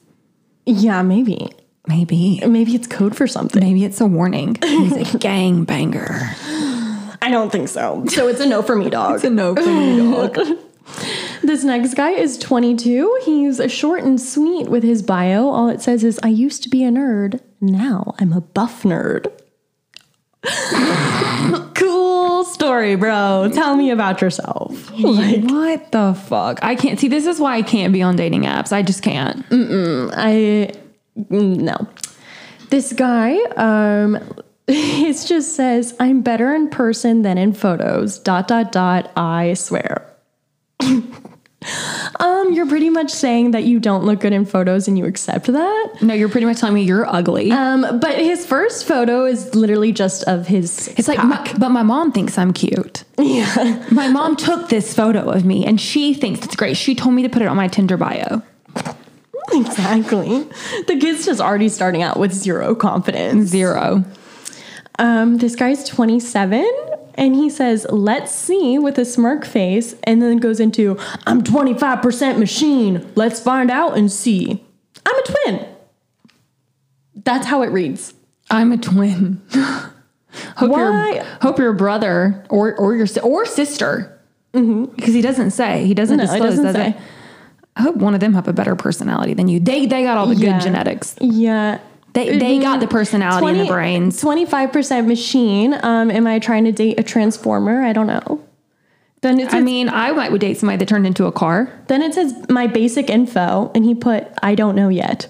[0.67, 1.49] yeah, maybe.
[1.87, 2.41] Maybe.
[2.47, 3.63] Maybe it's code for something.
[3.63, 4.59] Maybe it's a warning.
[4.63, 6.35] He's a gang banger.
[7.23, 8.05] I don't think so.
[8.09, 9.17] So it's a no for me, dog.
[9.17, 10.39] It's a no for me, dog.
[11.43, 13.21] This next guy is 22.
[13.25, 15.49] He's short and sweet with his bio.
[15.49, 17.41] All it says is, I used to be a nerd.
[17.61, 19.27] Now I'm a buff nerd.
[21.75, 23.51] cool story, bro.
[23.53, 24.91] Tell me about yourself.
[24.99, 26.59] Like, what the fuck?
[26.63, 27.09] I can't see.
[27.09, 28.73] This is why I can't be on dating apps.
[28.73, 29.45] I just can't.
[29.51, 30.73] I,
[31.19, 31.89] mm, no.
[32.71, 34.19] This guy, um,
[34.69, 38.19] it just says, I'm better in person than in photos.
[38.19, 39.11] Dot, dot, dot.
[39.17, 40.10] I swear.
[42.21, 45.47] Um, you're pretty much saying that you don't look good in photos and you accept
[45.47, 45.89] that.
[46.03, 47.51] No, you're pretty much telling me you're ugly.
[47.53, 50.89] Um, but his first photo is literally just of his.
[50.97, 53.05] it's like, my, but my mom thinks I'm cute.
[53.19, 56.77] yeah, My mom took this photo of me and she thinks it's great.
[56.77, 58.43] She told me to put it on my Tinder bio.
[59.53, 60.47] exactly.
[60.87, 63.49] The kid's just already starting out with zero confidence.
[63.49, 64.05] Zero.
[64.99, 66.65] Um, this guy's 27
[67.21, 72.39] and he says, Let's see with a smirk face, and then goes into, I'm 25%
[72.39, 73.09] machine.
[73.15, 74.65] Let's find out and see.
[75.07, 75.67] I'm a twin.
[77.25, 78.15] That's how it reads.
[78.51, 79.41] I'm a twin.
[80.57, 81.13] hope Why?
[81.15, 84.19] your hope your brother or or your or sister.
[84.55, 84.87] Mm-hmm.
[84.97, 85.85] Because he doesn't say.
[85.87, 86.51] He doesn't No, disclose.
[86.57, 86.89] doesn't does say.
[86.91, 86.97] it?
[87.77, 89.61] I hope one of them have a better personality than you.
[89.61, 90.55] They they got all the Yeah.
[90.55, 91.15] good genetics.
[91.21, 91.79] Yeah.
[92.13, 94.21] They they got the personality and the brains.
[94.21, 95.75] 25% machine.
[95.83, 97.83] Um, am I trying to date a transformer?
[97.83, 98.45] I don't know.
[99.23, 101.71] Then it says, I mean, I might would date somebody that turned into a car.
[101.89, 105.29] then it says my basic info, and he put I don't know yet.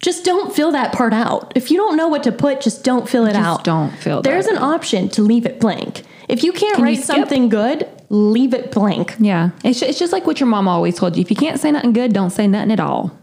[0.00, 1.52] Just don't fill that part out.
[1.54, 3.62] If you don't know what to put, just don't fill it Just out.
[3.64, 6.02] don't fill that There's an option to leave it blank.
[6.28, 7.06] If you can't Can write skip?
[7.16, 9.14] something good, leave it blank.
[9.20, 11.20] Yeah, it's it's just like what your mom always told you.
[11.22, 13.16] If you can't say nothing good, don't say nothing at all.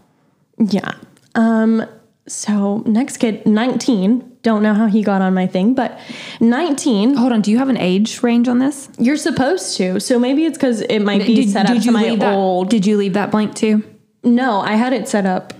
[0.58, 0.92] Yeah.
[1.34, 1.84] Um.
[2.30, 4.36] So next kid, 19.
[4.42, 5.98] Don't know how he got on my thing, but
[6.40, 7.14] 19.
[7.14, 8.88] Hold on, do you have an age range on this?
[8.98, 10.00] You're supposed to.
[10.00, 12.70] So maybe it's because it might be set up to my that, old.
[12.70, 13.82] Did you leave that blank too?
[14.24, 15.52] No, I had it set up.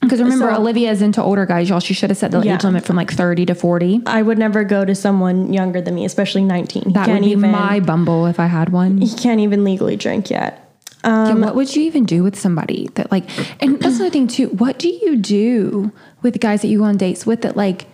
[0.00, 1.80] Because remember, So- Olivia is into older guys, y'all.
[1.80, 2.54] She should have set the Yeah.
[2.54, 4.00] age limit from like 30 to 40.
[4.06, 6.92] I would never go to someone younger than me, especially 19.
[6.92, 7.50] That would can't be even.
[7.50, 8.98] my bumble if I had one.
[8.98, 10.69] he can't even legally drink yet.
[11.04, 13.24] Yeah, what would you even do with somebody that like?
[13.62, 14.48] And that's another thing too.
[14.48, 15.92] What do you do
[16.22, 17.86] with guys that you go on dates with that like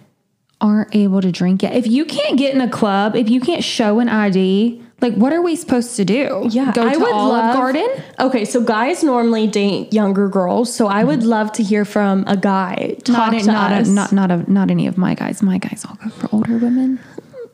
[0.61, 1.75] aren't able to drink yet?
[1.75, 5.33] If you can't get in a club, if you can't show an ID, like what
[5.33, 6.47] are we supposed to do?
[6.51, 7.89] Yeah, go I to would Olive love- Garden.
[8.19, 12.37] Okay, so guys normally date younger girls, so I would love to hear from a
[12.37, 13.89] guy talk Not, to not, us.
[13.89, 15.43] a, not not a, not any of my guys.
[15.43, 16.99] My guys all go for older women.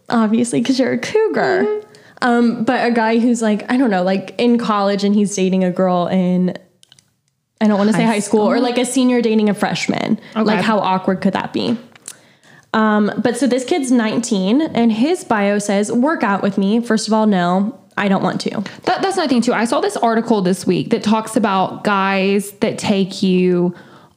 [0.09, 1.65] obviously because you're a cougar.
[1.65, 1.89] Mm-hmm.
[2.23, 5.65] Um, but a guy who's like, I don't know, like in college and he's dating
[5.65, 6.57] a girl in,
[7.61, 10.21] I don't want to say High high school, or like a senior dating a freshman.
[10.35, 11.77] Like, how awkward could that be?
[12.75, 16.81] Um, but so this kid's 19 and his bio says, work out with me.
[16.81, 18.51] First of all, no, I don't want to.
[18.51, 19.53] That, that's another thing too.
[19.53, 23.75] I saw this article this week that talks about guys that take you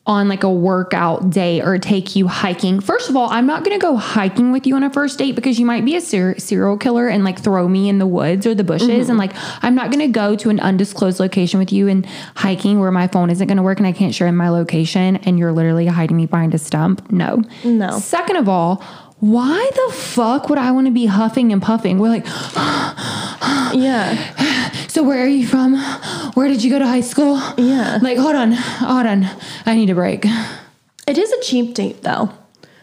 [0.07, 2.79] on like a workout day or take you hiking.
[2.79, 5.33] First of all, I'm not going to go hiking with you on a first date
[5.35, 8.45] because you might be a ser- serial killer and like throw me in the woods
[8.45, 8.87] or the bushes.
[8.87, 9.09] Mm-hmm.
[9.09, 9.31] And like,
[9.63, 13.07] I'm not going to go to an undisclosed location with you and hiking where my
[13.07, 15.87] phone isn't going to work and I can't share in my location and you're literally
[15.87, 17.11] hiding me behind a stump.
[17.11, 17.41] No.
[17.63, 17.97] No.
[17.97, 18.83] Second of all,
[19.19, 21.99] why the fuck would I want to be huffing and puffing?
[21.99, 22.25] We're like,
[23.73, 24.87] Yeah.
[24.87, 25.75] so where are you from?
[26.33, 27.39] Where did you go to high school?
[27.57, 27.99] Yeah.
[28.01, 29.25] Like, hold on, hold on.
[29.65, 30.25] I need a break.
[31.07, 32.29] It is a cheap date though.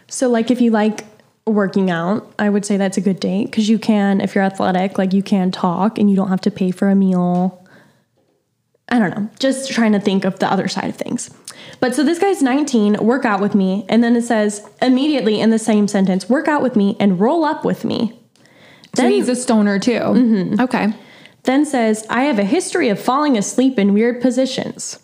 [0.07, 1.05] So like if you like
[1.45, 4.97] working out, I would say that's a good date because you can, if you're athletic,
[4.97, 7.62] like you can talk and you don't have to pay for a meal.
[8.93, 9.27] I don't know.
[9.39, 11.31] Just trying to think of the other side of things.
[11.79, 15.49] But so this guy's 19, work out with me, and then it says immediately in
[15.49, 18.17] the same sentence, work out with me and roll up with me.
[18.93, 19.93] So he's a stoner too.
[19.93, 20.61] Mm-hmm.
[20.61, 20.93] Okay.
[21.43, 24.99] then says, I have a history of falling asleep in weird positions.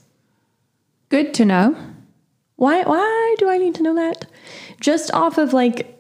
[1.10, 1.76] Good to know.
[2.58, 4.28] Why why do I need to know that?
[4.80, 5.98] Just off of like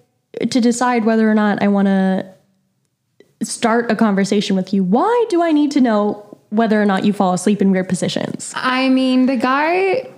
[0.52, 2.32] to decide whether or not I want to
[3.42, 4.84] start a conversation with you.
[4.84, 8.54] Why do I need to know whether or not you fall asleep in weird positions?
[8.56, 10.10] I mean, the guy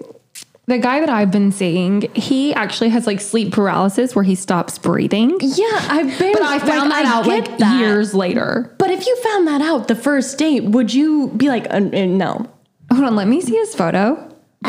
[0.68, 4.78] the guy that I've been seeing, he actually has like sleep paralysis where he stops
[4.78, 5.38] breathing.
[5.42, 7.80] Yeah, I've been But I found like, that out like that.
[7.80, 8.74] years later.
[8.78, 12.06] But if you found that out the first date, would you be like, uh, uh,
[12.06, 12.50] no?
[12.92, 14.16] Hold on, let me see his photo.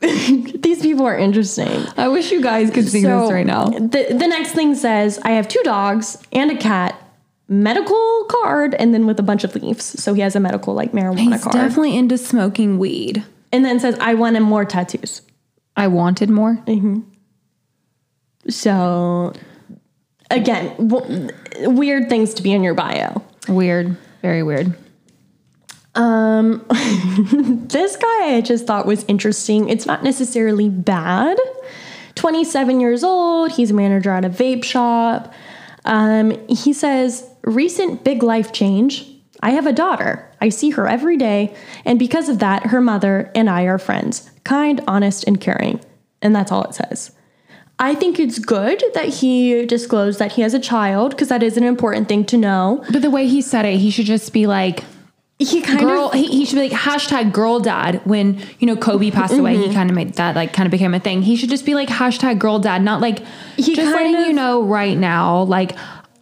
[0.00, 1.86] These people are interesting.
[1.96, 3.66] I wish you guys could see this right now.
[3.68, 7.00] The, the next thing says, I have two dogs and a cat,
[7.48, 9.84] medical card, and then with a bunch of leaves.
[10.02, 11.54] So he has a medical, like marijuana He's card.
[11.54, 13.24] definitely into smoking weed.
[13.52, 15.22] and then says, I wanted more tattoos.
[15.76, 16.58] I wanted more.
[18.48, 19.32] So,
[20.30, 21.28] again, w-
[21.62, 23.22] weird things to be in your bio.
[23.48, 23.96] Weird.
[24.22, 24.74] Very weird.
[25.94, 26.64] Um,
[27.68, 29.68] this guy I just thought was interesting.
[29.68, 31.38] It's not necessarily bad.
[32.14, 35.32] 27 years old, he's a manager at a vape shop.
[35.84, 39.08] Um, he says, Recent big life change.
[39.42, 40.30] I have a daughter.
[40.40, 44.30] I see her every day, and because of that, her mother and I are friends.
[44.44, 45.80] Kind, honest, and caring.
[46.22, 47.12] And that's all it says.
[47.78, 51.56] I think it's good that he disclosed that he has a child because that is
[51.56, 52.82] an important thing to know.
[52.90, 54.82] But the way he said it, he should just be like,
[55.38, 58.74] He kind girl of he, he should be like hashtag girl dad when you know
[58.74, 59.74] kobe passed away he mm-hmm.
[59.74, 61.90] kind of made that like kind of became a thing he should just be like
[61.90, 63.18] hashtag girl dad not like
[63.56, 65.76] He just letting of- you know right now like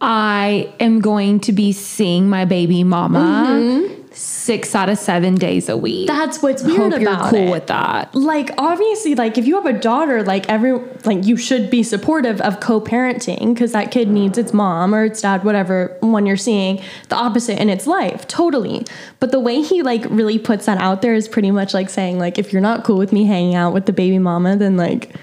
[0.07, 4.03] i am going to be seeing my baby mama mm-hmm.
[4.13, 6.05] six out of seven days a week.
[6.05, 7.49] That's what's weird hope you're about cool it.
[7.49, 8.13] with that.
[8.13, 10.73] Like obviously like if you have a daughter like every
[11.05, 15.21] like you should be supportive of co-parenting because that kid needs its mom or its
[15.21, 18.85] dad whatever one you're seeing the opposite in its life totally.
[19.19, 22.19] But the way he like really puts that out there is pretty much like saying
[22.19, 25.15] like if you're not cool with me hanging out with the baby mama then like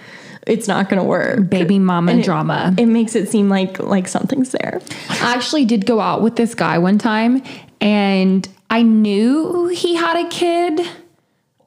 [0.47, 4.09] it's not gonna work baby mama And it- drama it makes it seem like like
[4.09, 7.43] something's there I actually did go out with this guy one time
[7.81, 10.81] and I knew he had a kid.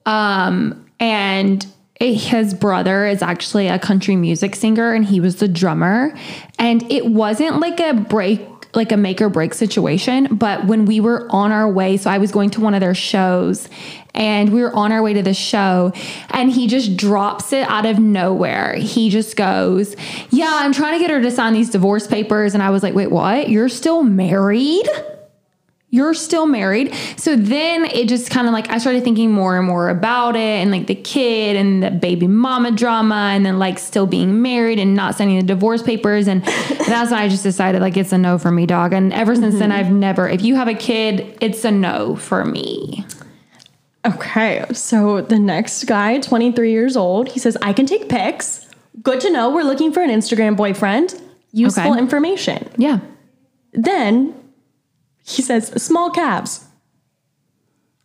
[0.05, 1.65] Um, and
[1.99, 6.13] it- his brother is actually a country music singer and he was the drummer.
[6.59, 8.41] And it wasn't like a break,
[8.76, 10.36] like a make or break situation.
[10.36, 12.95] But when we were on our way, so I was going to one of their
[12.95, 13.69] shows
[14.13, 15.91] and we were on our way to the show
[16.30, 18.76] and he just drops it out of nowhere.
[18.76, 19.95] He just goes,
[20.30, 22.53] Yeah, I'm trying to get her to sign these divorce papers.
[22.53, 23.49] And I was like, Wait, what?
[23.49, 24.88] You're still married?
[25.95, 26.93] You're still married.
[27.15, 30.39] So then it just kind of like I started thinking more and more about it
[30.39, 34.77] and like the kid and the baby mama drama and then like still being married
[34.77, 36.27] and not signing the divorce papers.
[36.27, 36.43] And
[36.87, 38.91] that's when I just decided like it's a no for me, dog.
[38.91, 39.79] And ever since then, mm-hmm.
[39.79, 43.05] I've never, if you have a kid, it's a no for me.
[44.05, 48.67] Okay, so the next guy, 23 years old, he says, I can take pics.
[49.01, 49.49] Good to know.
[49.49, 51.19] We're looking for an Instagram boyfriend.
[51.53, 51.99] Useful Okay.
[51.99, 52.69] information.
[52.77, 52.99] Yeah.
[53.73, 54.35] Then
[55.26, 56.65] he says, small calves.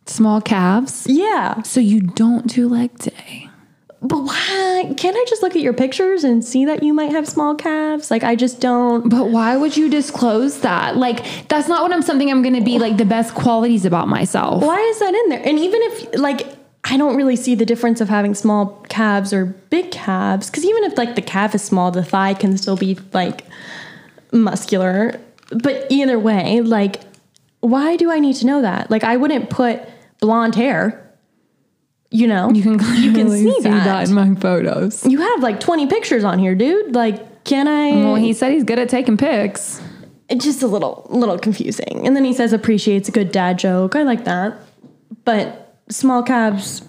[0.07, 1.05] Small calves.
[1.07, 1.61] Yeah.
[1.61, 3.47] So you don't do leg day.
[4.01, 4.93] But why?
[4.97, 8.09] Can't I just look at your pictures and see that you might have small calves?
[8.09, 9.07] Like, I just don't.
[9.09, 10.97] But why would you disclose that?
[10.97, 14.07] Like, that's not what I'm something I'm going to be like the best qualities about
[14.07, 14.63] myself.
[14.63, 15.41] Why is that in there?
[15.45, 16.47] And even if, like,
[16.83, 20.49] I don't really see the difference of having small calves or big calves.
[20.49, 23.45] Because even if, like, the calf is small, the thigh can still be, like,
[24.31, 25.21] muscular.
[25.51, 27.01] But either way, like,
[27.61, 28.91] why do I need to know that?
[28.91, 29.81] Like, I wouldn't put
[30.19, 30.97] blonde hair.
[32.13, 34.09] You know, You can you can clearly see, that.
[34.09, 35.05] in my photos.
[35.05, 36.93] You have like 20 pictures on here, dude.
[36.93, 37.91] Like, can I?
[38.03, 39.81] Well, he said he's good at taking pics.
[40.27, 42.05] it's just a little little confusing.
[42.05, 43.95] And then he says appreciates a good dad joke.
[43.95, 44.57] I like that.
[45.23, 46.81] But small cabs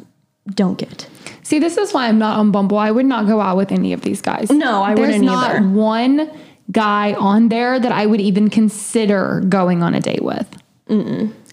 [0.51, 1.09] don't get.
[1.45, 2.79] See, this is why I'm not on Bumble.
[2.79, 4.51] I would not go out with any of these guys.
[4.51, 5.68] No, I There's wouldn't not either.
[5.68, 6.31] one
[6.73, 10.49] guy on there that I would even consider going on a date with.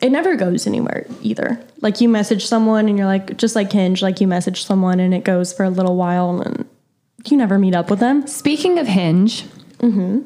[0.02, 1.64] It never goes anywhere either.
[1.82, 5.14] Like you message someone and you're like just like Hinge, like you message someone and
[5.14, 6.68] it goes for a little while and
[7.26, 8.28] you never meet up with them.
[8.28, 9.44] Speaking of Hinge,
[9.80, 10.22] mm-hmm.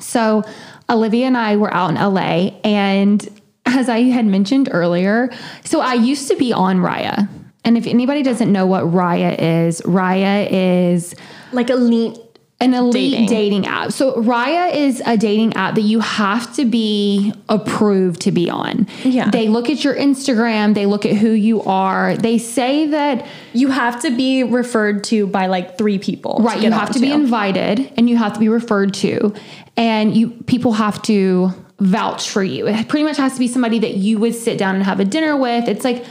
[0.00, 0.42] so
[0.88, 5.30] Olivia and I were out in LA, and as I had mentioned earlier,
[5.64, 7.28] so I used to be on Raya.
[7.64, 11.14] And if anybody doesn't know what Raya is, Raya is
[11.52, 12.18] Like a elite
[12.60, 13.26] an elite Dating.
[13.26, 13.66] dating.
[13.66, 13.92] app.
[13.92, 18.86] So Raya is a dating app that you have to be approved to be on.
[19.02, 19.30] Yeah.
[19.30, 22.16] They look at your Instagram, they look at who you are.
[22.16, 26.38] They say that you have to be referred to by like three people.
[26.40, 29.34] right, you have to be invited and you have to be referred to
[29.76, 32.68] and you people have to vouch for you.
[32.68, 35.04] It pretty much has to be somebody that you would sit down and have a
[35.04, 35.66] dinner with.
[35.66, 36.04] It's like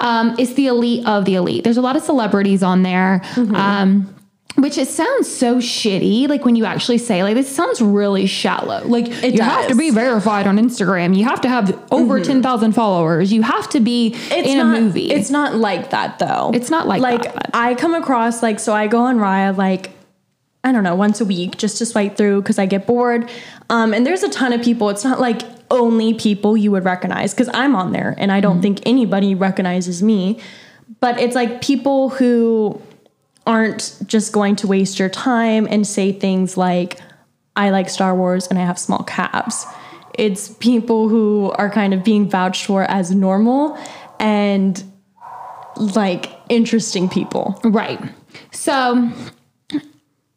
[0.00, 1.64] um, it's the elite of the elite.
[1.64, 3.20] There's a lot of celebrities on there.
[3.34, 3.54] Mm-hmm.
[3.54, 4.11] Um,
[4.56, 8.82] which it sounds so shitty, like when you actually say, like, this sounds really shallow.
[8.84, 11.16] Like, It you have to be verified on Instagram.
[11.16, 13.32] You have to have over 10,000 followers.
[13.32, 15.10] You have to be It's in not, a movie.
[15.10, 16.50] It's not like that though.
[16.54, 17.50] It's not like like that.
[17.54, 19.90] I come across like so I go on Raya like
[20.64, 23.30] I don't know once a week just to swipe through because I get bored.
[23.68, 24.90] Um, and there's a ton of people.
[24.90, 28.62] It's not like only people you would recognize because I'm on there and I don't
[28.62, 30.38] think anybody recognizes me.
[31.00, 32.80] But it's like people who
[33.46, 37.00] aren't just going to waste your time and say things like,
[37.56, 39.66] I like Star Wars and I have small calves.
[40.14, 43.78] It's people who are kind of being vouched for as normal
[44.20, 44.82] and
[45.76, 47.60] like interesting people.
[47.64, 48.00] Right.
[48.50, 49.10] So,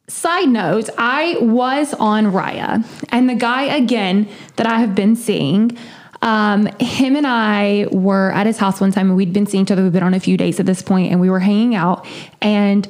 [0.07, 5.77] side note, I was on Raya, and the guy again that I have been seeing.
[6.25, 9.71] Um, him and I were at his house one time and we'd been seeing each
[9.71, 9.83] other.
[9.83, 12.05] We've been on a few dates at this point and we were hanging out
[12.41, 12.87] and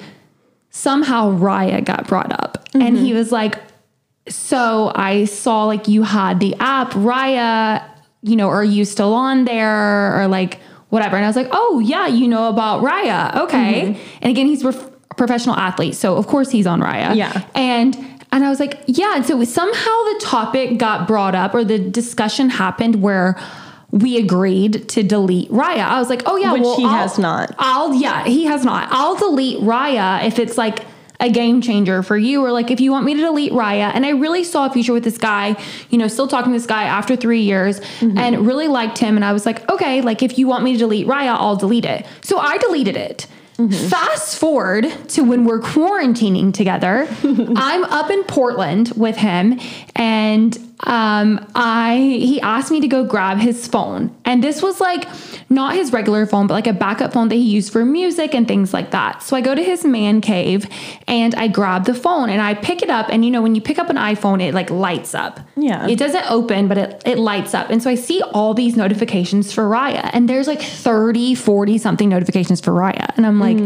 [0.69, 3.59] somehow Raya got brought up and he was like,
[4.29, 7.83] so I saw like you had the app Raya,
[8.21, 11.17] you know, are you still on there or like whatever?
[11.17, 13.35] And I was like, oh yeah, you know about Raya.
[13.43, 13.99] Okay.
[14.21, 15.95] And again, he's a prof- professional athlete.
[15.95, 17.15] So of course he's on Raya.
[17.15, 17.45] Yeah.
[17.53, 19.15] And and I was like, yeah.
[19.15, 19.73] And so somehow
[20.13, 23.39] the topic got brought up or the discussion happened where
[23.91, 25.85] we agreed to delete Raya.
[25.85, 27.55] I was like, oh yeah, Which well, he I'll- has not.
[27.57, 28.89] I'll yeah, he has not.
[28.91, 30.85] I'll delete Raya if it's like
[31.21, 33.89] a game changer for you or like if you want me to delete Raya.
[33.93, 35.55] And I really saw a future with this guy,
[35.89, 38.17] you know, still talking to this guy after 3 years mm-hmm.
[38.17, 40.79] and really liked him and I was like, okay, like if you want me to
[40.79, 42.05] delete Raya, I'll delete it.
[42.21, 43.27] So I deleted it.
[43.57, 43.87] Mm-hmm.
[43.87, 47.07] Fast forward to when we're quarantining together.
[47.23, 49.59] I'm up in Portland with him
[49.95, 54.15] and um I he asked me to go grab his phone.
[54.25, 55.07] And this was like
[55.49, 58.47] not his regular phone, but like a backup phone that he used for music and
[58.47, 59.23] things like that.
[59.23, 60.67] So I go to his man cave
[61.07, 63.61] and I grab the phone and I pick it up and you know when you
[63.61, 65.39] pick up an iPhone it like lights up.
[65.55, 65.87] Yeah.
[65.87, 67.69] It doesn't open but it it lights up.
[67.69, 72.09] And so I see all these notifications for Raya and there's like 30, 40 something
[72.09, 73.15] notifications for Raya.
[73.15, 73.59] And I'm like,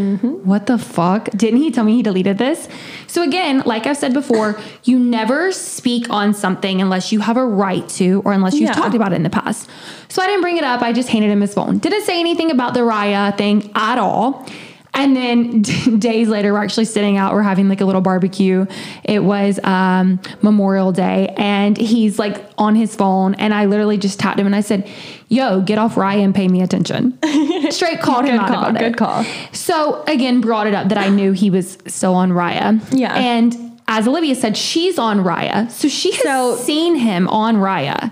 [0.46, 1.30] what the fuck?
[1.32, 2.68] Didn't he tell me he deleted this?
[3.10, 7.46] So again, like I've said before, you never speak on something unless you have a
[7.46, 8.74] right to or unless you've Yeah.
[8.74, 9.68] talked about it in the past.
[10.10, 10.82] So I didn't bring it up.
[10.84, 11.80] I just handed him his phone.
[11.80, 14.46] Didn't say anything about the Raya thing at all.
[14.94, 15.62] And then
[16.00, 17.34] days later, we're actually sitting out.
[17.34, 18.66] We're having like a little barbecue.
[19.04, 23.34] It was um, Memorial Day, and he's like on his phone.
[23.36, 24.90] And I literally just tapped him and I said,
[25.30, 27.18] "Yo, get off Raya and pay me attention."
[27.72, 28.86] Straight called him Good out call, about it.
[28.86, 29.24] good call.
[29.54, 32.82] So again, brought it up that I knew he was still on Raya.
[32.92, 33.14] Yeah.
[33.16, 38.12] And as Olivia said, she's on Raya, so she has So- seen him on Raya.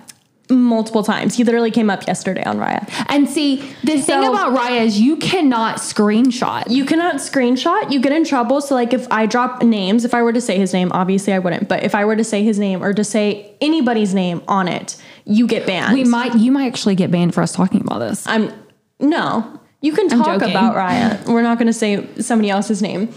[0.50, 1.36] Multiple times.
[1.36, 2.90] He literally came up yesterday on Raya.
[3.10, 6.70] And see, the thing about Raya is you cannot screenshot.
[6.70, 8.62] You cannot screenshot, you get in trouble.
[8.62, 11.40] So, like, if I drop names, if I were to say his name, obviously I
[11.40, 14.68] wouldn't, but if I were to say his name or to say anybody's name on
[14.68, 14.96] it,
[15.26, 15.94] you get banned.
[15.94, 18.26] We might, you might actually get banned for us talking about this.
[18.26, 18.54] I'm
[19.00, 19.60] no.
[19.82, 21.28] You can talk about Raya.
[21.28, 23.14] We're not going to say somebody else's name.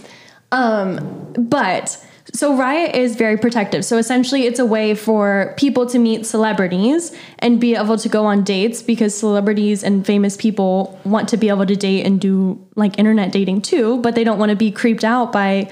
[0.53, 3.85] Um, but so Raya is very protective.
[3.85, 8.25] So essentially, it's a way for people to meet celebrities and be able to go
[8.27, 12.65] on dates because celebrities and famous people want to be able to date and do
[12.77, 15.71] like internet dating too, but they don't want to be creeped out by,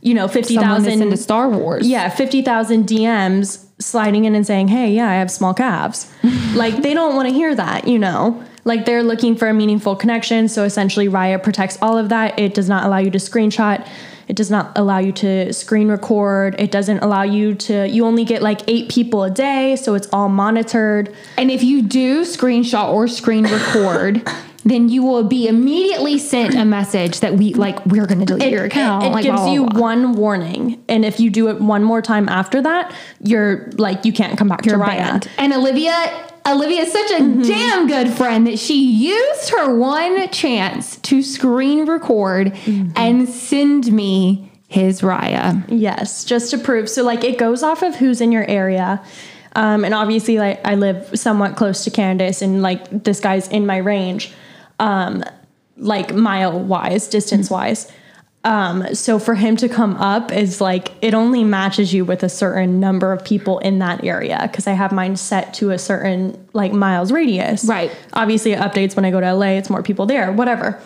[0.00, 1.16] you know, fifty thousand into.
[1.16, 1.86] Star Wars.
[1.86, 6.12] Yeah, fifty thousand DMs sliding in and saying, "Hey, yeah, I have small calves."
[6.54, 8.42] like they don't want to hear that, you know.
[8.64, 10.48] Like they're looking for a meaningful connection.
[10.48, 12.38] So essentially, Raya protects all of that.
[12.38, 13.86] It does not allow you to screenshot.
[14.30, 16.54] It does not allow you to screen record.
[16.56, 17.88] It doesn't allow you to.
[17.88, 21.12] You only get like eight people a day, so it's all monitored.
[21.36, 24.22] And if you do screenshot or screen record,
[24.64, 28.52] then you will be immediately sent a message that we like we're going to delete
[28.52, 29.04] your account.
[29.04, 29.80] It like, gives blah, blah, you blah.
[29.80, 34.12] one warning, and if you do it one more time after that, you're like you
[34.12, 34.86] can't come back You're to Raya.
[34.86, 35.30] banned.
[35.38, 37.42] And Olivia, Olivia is such a Mm-hmm.
[37.42, 42.92] damn good friend that she used her one chance to screen record Mm-hmm.
[42.96, 45.64] and send me his Raya.
[45.68, 46.88] Yes, just to prove.
[46.88, 49.02] So like it goes off of who's in your area.
[49.56, 53.66] Um, and obviously like I live somewhat close to Kandace and like this guy's in
[53.66, 54.32] my range.
[54.78, 55.24] Um,
[55.76, 57.90] like mile wise, distance wise.
[58.42, 62.28] Um, so for him to come up is like it only matches you with a
[62.28, 66.48] certain number of people in that area because I have mine set to a certain
[66.54, 67.64] like miles radius.
[67.66, 67.94] Right.
[68.14, 70.80] Obviously it updates when I go to LA, it's more people there, whatever.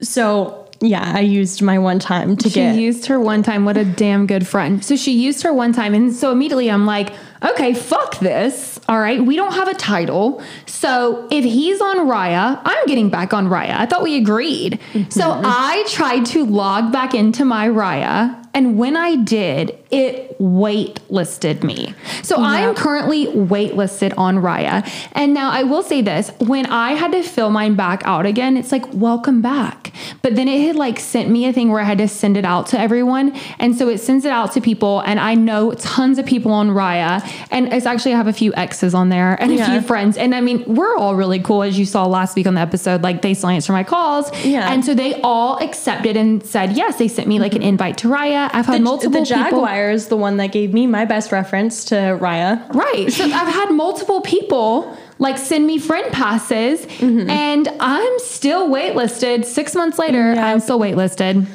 [0.00, 3.64] So yeah, I used my one time to She get used her one time.
[3.64, 4.84] What a damn good friend.
[4.84, 5.94] So she used her one time.
[5.94, 7.12] And so immediately I'm like,
[7.42, 8.80] okay, fuck this.
[8.88, 9.24] All right.
[9.24, 10.42] We don't have a title.
[10.66, 13.76] So if he's on Raya, I'm getting back on Raya.
[13.76, 14.80] I thought we agreed.
[15.10, 15.42] So mm-hmm.
[15.44, 21.94] I tried to log back into my Raya And when I did, it waitlisted me.
[22.24, 24.84] So I am currently waitlisted on Raya.
[25.12, 28.56] And now I will say this when I had to fill mine back out again,
[28.56, 29.92] it's like, welcome back.
[30.22, 32.44] But then it had like sent me a thing where I had to send it
[32.44, 33.32] out to everyone.
[33.60, 35.00] And so it sends it out to people.
[35.06, 37.24] And I know tons of people on Raya.
[37.52, 40.16] And it's actually, I have a few exes on there and a few friends.
[40.16, 43.02] And I mean, we're all really cool, as you saw last week on the episode.
[43.02, 44.34] Like they still answer my calls.
[44.44, 44.72] Yeah.
[44.72, 46.98] And so they all accepted and said yes.
[46.98, 47.68] They sent me like an mm-hmm.
[47.68, 48.47] invite to Raya.
[48.52, 49.26] I've had multiple the.
[49.26, 52.72] Jaguar is the one that gave me my best reference to Raya.
[52.74, 53.12] Right.
[53.12, 57.28] So I've had multiple people like send me friend passes, Mm-hmm.
[57.30, 59.44] and I'm still waitlisted.
[59.44, 61.46] Six months later, I'm still waitlisted.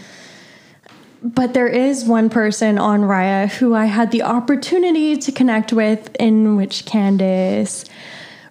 [1.22, 6.14] But there is one person on Raya who I had the opportunity to connect with,
[6.20, 7.86] in which Kandace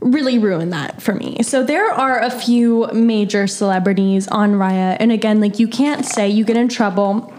[0.01, 1.43] really ruined that for me.
[1.43, 6.29] So there are a few major celebrities on Raya, and again, like you can't say
[6.31, 7.33] you get in trouble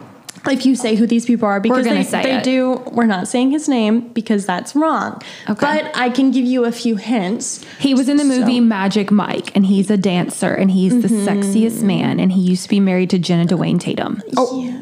[0.47, 2.83] if you say who these people are because gonna they, say they do.
[2.91, 5.21] We're not saying his name because that's wrong.
[5.49, 5.59] Okay.
[5.59, 7.63] But I can give you a few hints.
[7.79, 11.27] He was in the movie Magic Mike, and he's a dancer, and he's the Mm-hmm.
[11.27, 14.21] sexiest man, and he used to be married to Jenna Dewan Tatum.
[14.35, 14.63] Oh.
[14.63, 14.81] Yeah.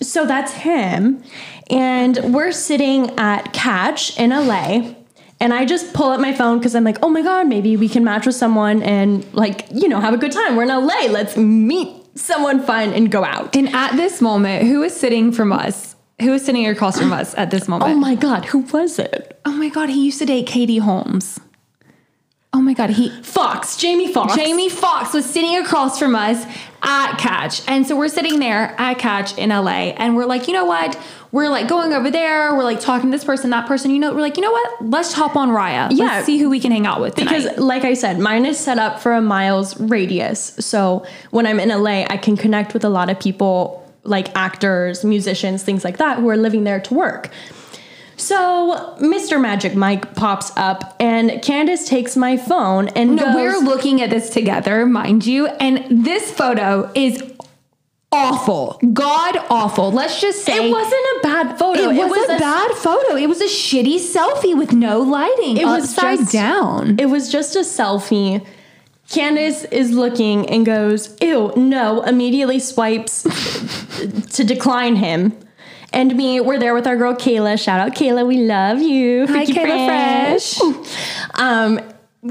[0.00, 1.22] So that's him.
[1.70, 4.94] And we're sitting at Catch in LA.
[5.38, 7.88] And I just pull up my phone because I'm like, oh my God, maybe we
[7.90, 10.56] can match with someone and, like, you know, have a good time.
[10.56, 11.10] We're in LA.
[11.10, 13.56] Let's meet someone fun and go out.
[13.56, 15.94] And at this moment, who is sitting from us?
[16.20, 17.92] Who is sitting across from us at this moment?
[17.92, 19.38] Oh my God, who was it?
[19.44, 21.38] Oh my God, he used to date Katie Holmes.
[22.54, 24.34] Oh my God, he Foxx, Jamie Foxx.
[24.34, 26.42] Jamie Foxx was sitting across from us
[26.82, 27.60] at Catch.
[27.68, 30.98] And so we're sitting there at Catch in LA and we're like, you know what?
[31.36, 32.54] We're like going over there.
[32.54, 33.90] We're like talking to this person, that person.
[33.90, 34.86] You know, we're like, you know what?
[34.86, 35.88] Let's hop on Raya.
[35.90, 36.06] Yeah.
[36.06, 37.42] Let's see who we can hang out with tonight.
[37.42, 40.56] Because, like I said, mine is set up for a miles radius.
[40.58, 45.04] So when I'm in LA, I can connect with a lot of people, like actors,
[45.04, 47.30] musicians, things like that, who are living there to work.
[48.16, 49.38] So Mr.
[49.38, 54.08] Magic Mike pops up, and Kandace takes my phone and no, goes, we're looking at
[54.08, 55.48] this together, mind you.
[55.48, 57.22] And this photo is
[58.12, 58.78] awful.
[58.92, 59.90] God awful.
[59.92, 61.90] Let's just say It wasn't a bad photo.
[61.90, 63.16] It was a bad photo.
[63.16, 65.56] It was a shitty selfie with no lighting.
[65.56, 66.98] It was upside just- down.
[66.98, 68.44] It was just a selfie.
[69.08, 73.22] Kandace is looking and goes, ew, no, immediately swipes
[74.32, 75.32] to decline him.
[75.92, 77.58] And me, we're there with our girl Kayla.
[77.62, 79.26] Shout out Kayla, we love you.
[79.28, 80.60] Hi, Freaky Kayla Fresh.
[81.34, 81.80] Um,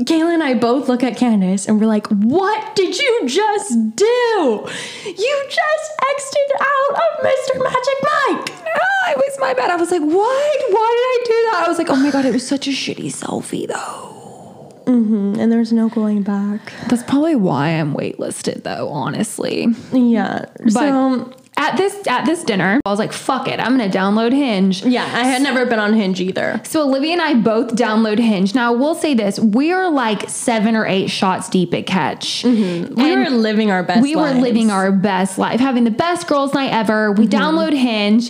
[0.03, 4.67] Kayla and I both look at Kandace and we're like, what did you just do?
[5.05, 7.63] You just exited out of Mr.
[7.63, 8.51] Magic Mike.
[8.67, 9.71] Ah, it was my bad.
[9.71, 10.11] I was like, what?
[10.11, 11.63] Why did I do that?
[11.65, 14.13] I was like, oh my God, it was such a shitty selfie though.
[14.87, 16.71] And there's no going back.
[16.89, 19.67] That's probably why I'm waitlisted though, honestly.
[19.91, 20.45] Yeah.
[20.63, 24.33] But so, at this at this dinner, I was like, fuck it, I'm gonna download
[24.33, 24.83] Hinge.
[24.85, 26.59] yeah, I had never been on Hinge either.
[26.65, 28.53] So Olivia and I both download Hinge.
[28.53, 32.43] Now we'll say this: we are like seven or eight shots deep at Catch.
[32.43, 32.81] We
[33.15, 36.71] were living our best we were living our best life, having the best girls' night
[36.73, 37.11] ever.
[37.11, 37.35] We Mm-hmm.
[37.41, 38.29] download Hinge,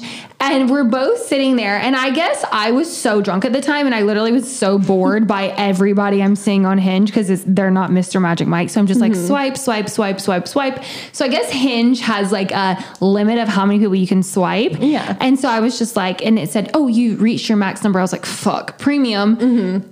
[0.52, 1.78] and we're both sitting there.
[1.78, 4.78] And I guess I was so drunk at the time, and I literally was so
[4.80, 8.22] bored by everybody I'm seeing on Hinge because they're not Mr.
[8.22, 8.70] Magic Mike.
[8.70, 9.14] So I'm just Mm-hmm.
[9.14, 10.84] like swipe, swipe, swipe, swipe, swipe.
[11.12, 14.74] So I guess Hinge has like a limit of how many people you can swipe.
[14.80, 15.18] Yeah.
[15.20, 18.00] And so I was just like, and it said, "Oh, you reached your max number."
[18.00, 19.90] I was like, "Fuck, premium." Mm-hmm.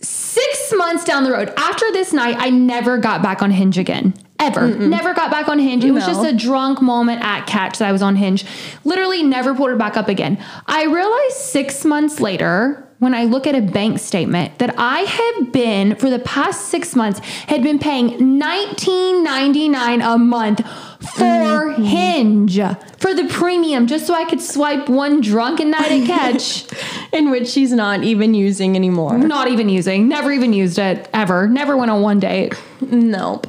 [0.00, 4.14] Six months down the road, after this night, I never got back on Hinge again.
[4.38, 4.68] Ever.
[4.68, 5.84] Never got back on Hinge.
[5.84, 6.12] It was No.
[6.12, 8.44] just a drunk moment at Catch that I was on Hinge.
[8.84, 10.38] Literally never pulled it back up again.
[10.66, 15.52] I realized six months later, when I look at a bank statement, that I have
[15.52, 20.60] been, for the past six months, had been paying $19.99 a month
[21.00, 21.82] for mm-hmm.
[21.82, 22.60] Hinge,
[22.98, 26.66] for the premium, just so I could swipe one drunken night at Catch.
[27.12, 29.18] in which she's not even using anymore.
[29.18, 31.48] Not even using, never even used it ever.
[31.48, 32.54] Never went on one date.
[32.80, 33.46] Nope.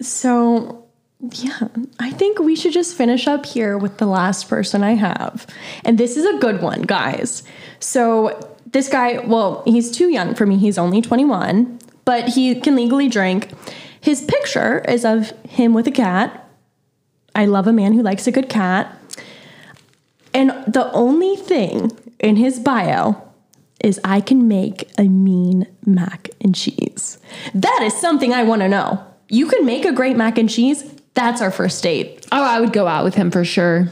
[0.00, 0.86] So,
[1.32, 1.68] yeah,
[1.98, 5.46] I think we should just finish up here with the last person I have.
[5.84, 7.42] And this is a good one, guys.
[7.80, 10.58] So, this guy, well, he's too young for me.
[10.58, 13.50] He's only 21, but he can legally drink.
[14.00, 16.48] His picture is of him with a cat.
[17.34, 18.96] I love a man who likes a good cat.
[20.34, 23.22] And the only thing in his bio
[23.82, 27.18] is I can make a mean mac and cheese.
[27.54, 29.04] That is something I want to know.
[29.28, 30.82] You can make a great mac and cheese.
[31.14, 32.26] That's our first date.
[32.32, 33.88] Oh, I would go out with him for sure.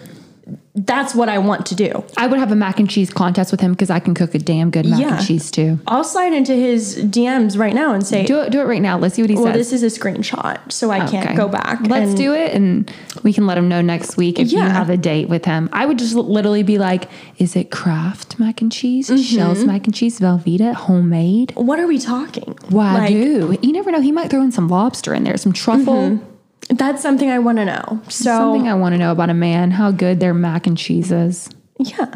[0.76, 2.04] That's what I want to do.
[2.18, 4.38] I would have a mac and cheese contest with him because I can cook a
[4.38, 5.16] damn good mac Yeah.
[5.16, 5.78] and cheese too.
[5.86, 8.98] I'll slide into his DMs right now and say, Do it, do it right now.
[8.98, 9.70] Let's see what he well, says.
[9.70, 11.80] this is a screenshot, so I can't go back.
[11.86, 14.96] Let's do it, and we can let him know next week if you have a
[14.98, 15.68] date with him.
[15.72, 17.08] I would just literally be like,
[17.38, 19.22] "Is it Kraft mac and cheese, Mm-hmm.
[19.22, 22.56] Shell's mac and cheese, Velveeta, homemade, What are we talking?
[22.70, 26.20] Like, Wagyu?" you never know; he might throw in some lobster in there, some truffle.
[26.68, 28.00] That's something I want to know.
[28.08, 31.12] So, Something I want to know about a man: how good their mac and cheese
[31.12, 31.48] is.
[31.78, 32.14] yeah.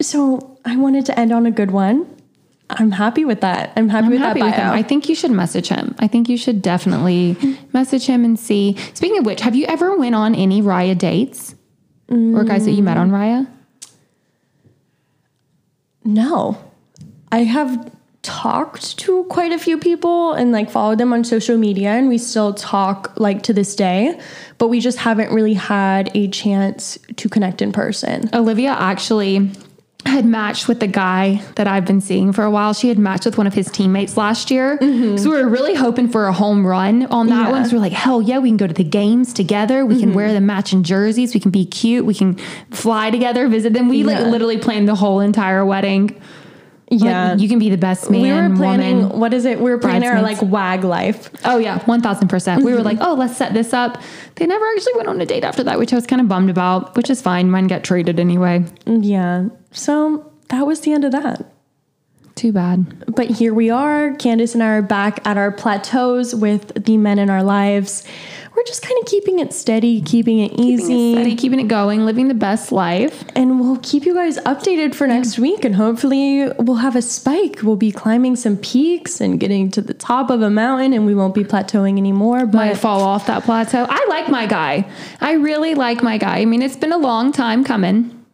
[0.00, 2.06] So, I wanted to end on a good one.
[2.70, 3.72] I'm happy with that.
[3.76, 4.70] I'm happy I'm with happy that with him.
[4.72, 5.94] I think you should message him.
[5.98, 7.36] I think you should definitely
[7.72, 8.76] message him and see.
[8.94, 11.54] Speaking of which, have you ever went on any Raya dates
[12.10, 13.46] or guys that you met on Raya?
[13.46, 13.48] Mm.
[16.04, 16.58] No.
[17.30, 17.90] I have
[18.24, 22.18] talked to quite a few people and like followed them on social media and we
[22.18, 24.18] still talk like to this day,
[24.58, 28.28] but we just haven't really had a chance to connect in person.
[28.34, 29.50] Olivia actually
[30.06, 32.74] had matched with the guy that I've been seeing for a while.
[32.74, 34.76] She had matched with one of his teammates last year.
[34.78, 35.16] Mm-hmm.
[35.16, 37.50] So we were really hoping for a home run on that Yeah.
[37.50, 37.64] one.
[37.64, 39.86] So we're like, hell yeah, we can go to the games together.
[39.86, 40.16] We can mm-hmm.
[40.16, 41.32] wear the matching jerseys.
[41.34, 42.04] We can be cute.
[42.04, 42.36] We can
[42.70, 43.88] fly together, visit them.
[43.88, 46.20] We like literally planned the whole entire wedding.
[46.90, 47.32] Yeah.
[47.32, 49.18] Like, you can be the best man, we were planning woman.
[49.18, 49.58] what is it?
[49.58, 51.30] We were planning our like wag life.
[51.44, 52.62] Oh yeah, one thousand percent.
[52.62, 52.86] We were mm-hmm.
[52.86, 54.02] like, oh, let's set this up.
[54.36, 56.50] They never actually went on a date after that, which I was kind of bummed
[56.50, 56.96] about.
[56.96, 57.50] Which is fine.
[57.50, 58.64] Mine got traded anyway.
[58.86, 59.48] Yeah.
[59.72, 61.50] So that was the end of that.
[62.34, 63.14] Too bad.
[63.14, 64.10] But here we are.
[64.16, 68.04] Kandace and I are back at our plateaus with the men in our lives.
[68.56, 70.82] We're just kind of keeping it steady, keeping it easy.
[70.86, 73.24] Keeping it steady, keeping it going, living the best life.
[73.34, 75.64] And we'll keep you guys updated for next week.
[75.64, 77.62] And hopefully, we'll have a spike.
[77.64, 81.16] We'll be climbing some peaks and getting to the top of a mountain, and we
[81.16, 82.46] won't be plateauing anymore.
[82.46, 83.86] Might fall off that plateau.
[83.88, 84.88] I like my guy.
[85.20, 86.38] I really like my guy.
[86.38, 88.24] I mean, it's been a long time coming.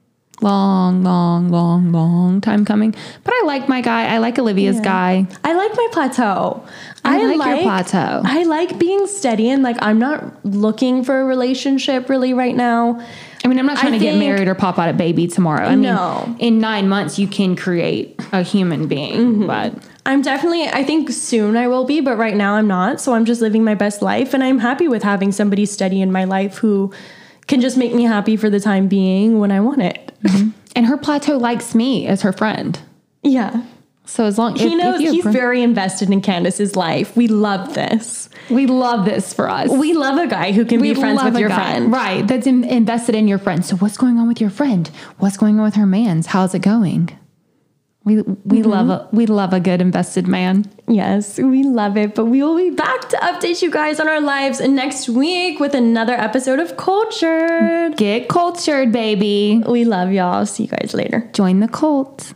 [0.43, 2.95] Long, long, long, long time coming.
[3.25, 4.07] But I like my guy.
[4.07, 5.27] I like Olivia's guy.
[5.45, 6.65] I like my plateau.
[7.05, 8.23] I like your plateau.
[8.25, 13.01] I like being steady and like I'm not looking for a relationship really right now.
[13.45, 15.67] I mean, I'm not trying I to get married or pop out a baby tomorrow.
[15.67, 16.25] I No.
[16.27, 19.47] mean, in nine months, you can create a human being, Mm-hmm.
[19.47, 19.73] but
[20.05, 23.01] I'm definitely, I think soon I will be, but right now I'm not.
[23.01, 26.13] So I'm just living my best life and I'm happy with having somebody steady in
[26.13, 26.93] my life who
[27.47, 30.13] can just make me happy for the time being when I want it.
[30.77, 32.79] and her plateau likes me as her friend.
[33.23, 33.63] Yeah.
[34.11, 37.17] So as long He if- knows he's very invested in Kandace's life.
[37.17, 38.29] We love this.
[38.51, 39.71] we love this for us.
[39.71, 41.93] We love a guy who can be friends with your guy, friend.
[41.93, 42.27] right?
[42.27, 43.65] That's in, invested in your friend.
[43.65, 44.91] So what's going on with your friend?
[45.19, 46.27] What's going on with her man's?
[46.27, 47.17] How's it going?
[48.03, 48.71] We we Mm-hmm.
[48.71, 50.65] love a we love a good invested man.
[50.89, 52.15] Yes, we love it.
[52.17, 55.75] But we will be back to update you guys on our lives next week with
[55.75, 57.97] another episode of Cultured.
[57.97, 59.63] Get cultured, baby.
[59.69, 60.47] We love y'all.
[60.47, 61.29] See you guys later.
[61.35, 62.33] Join the cult.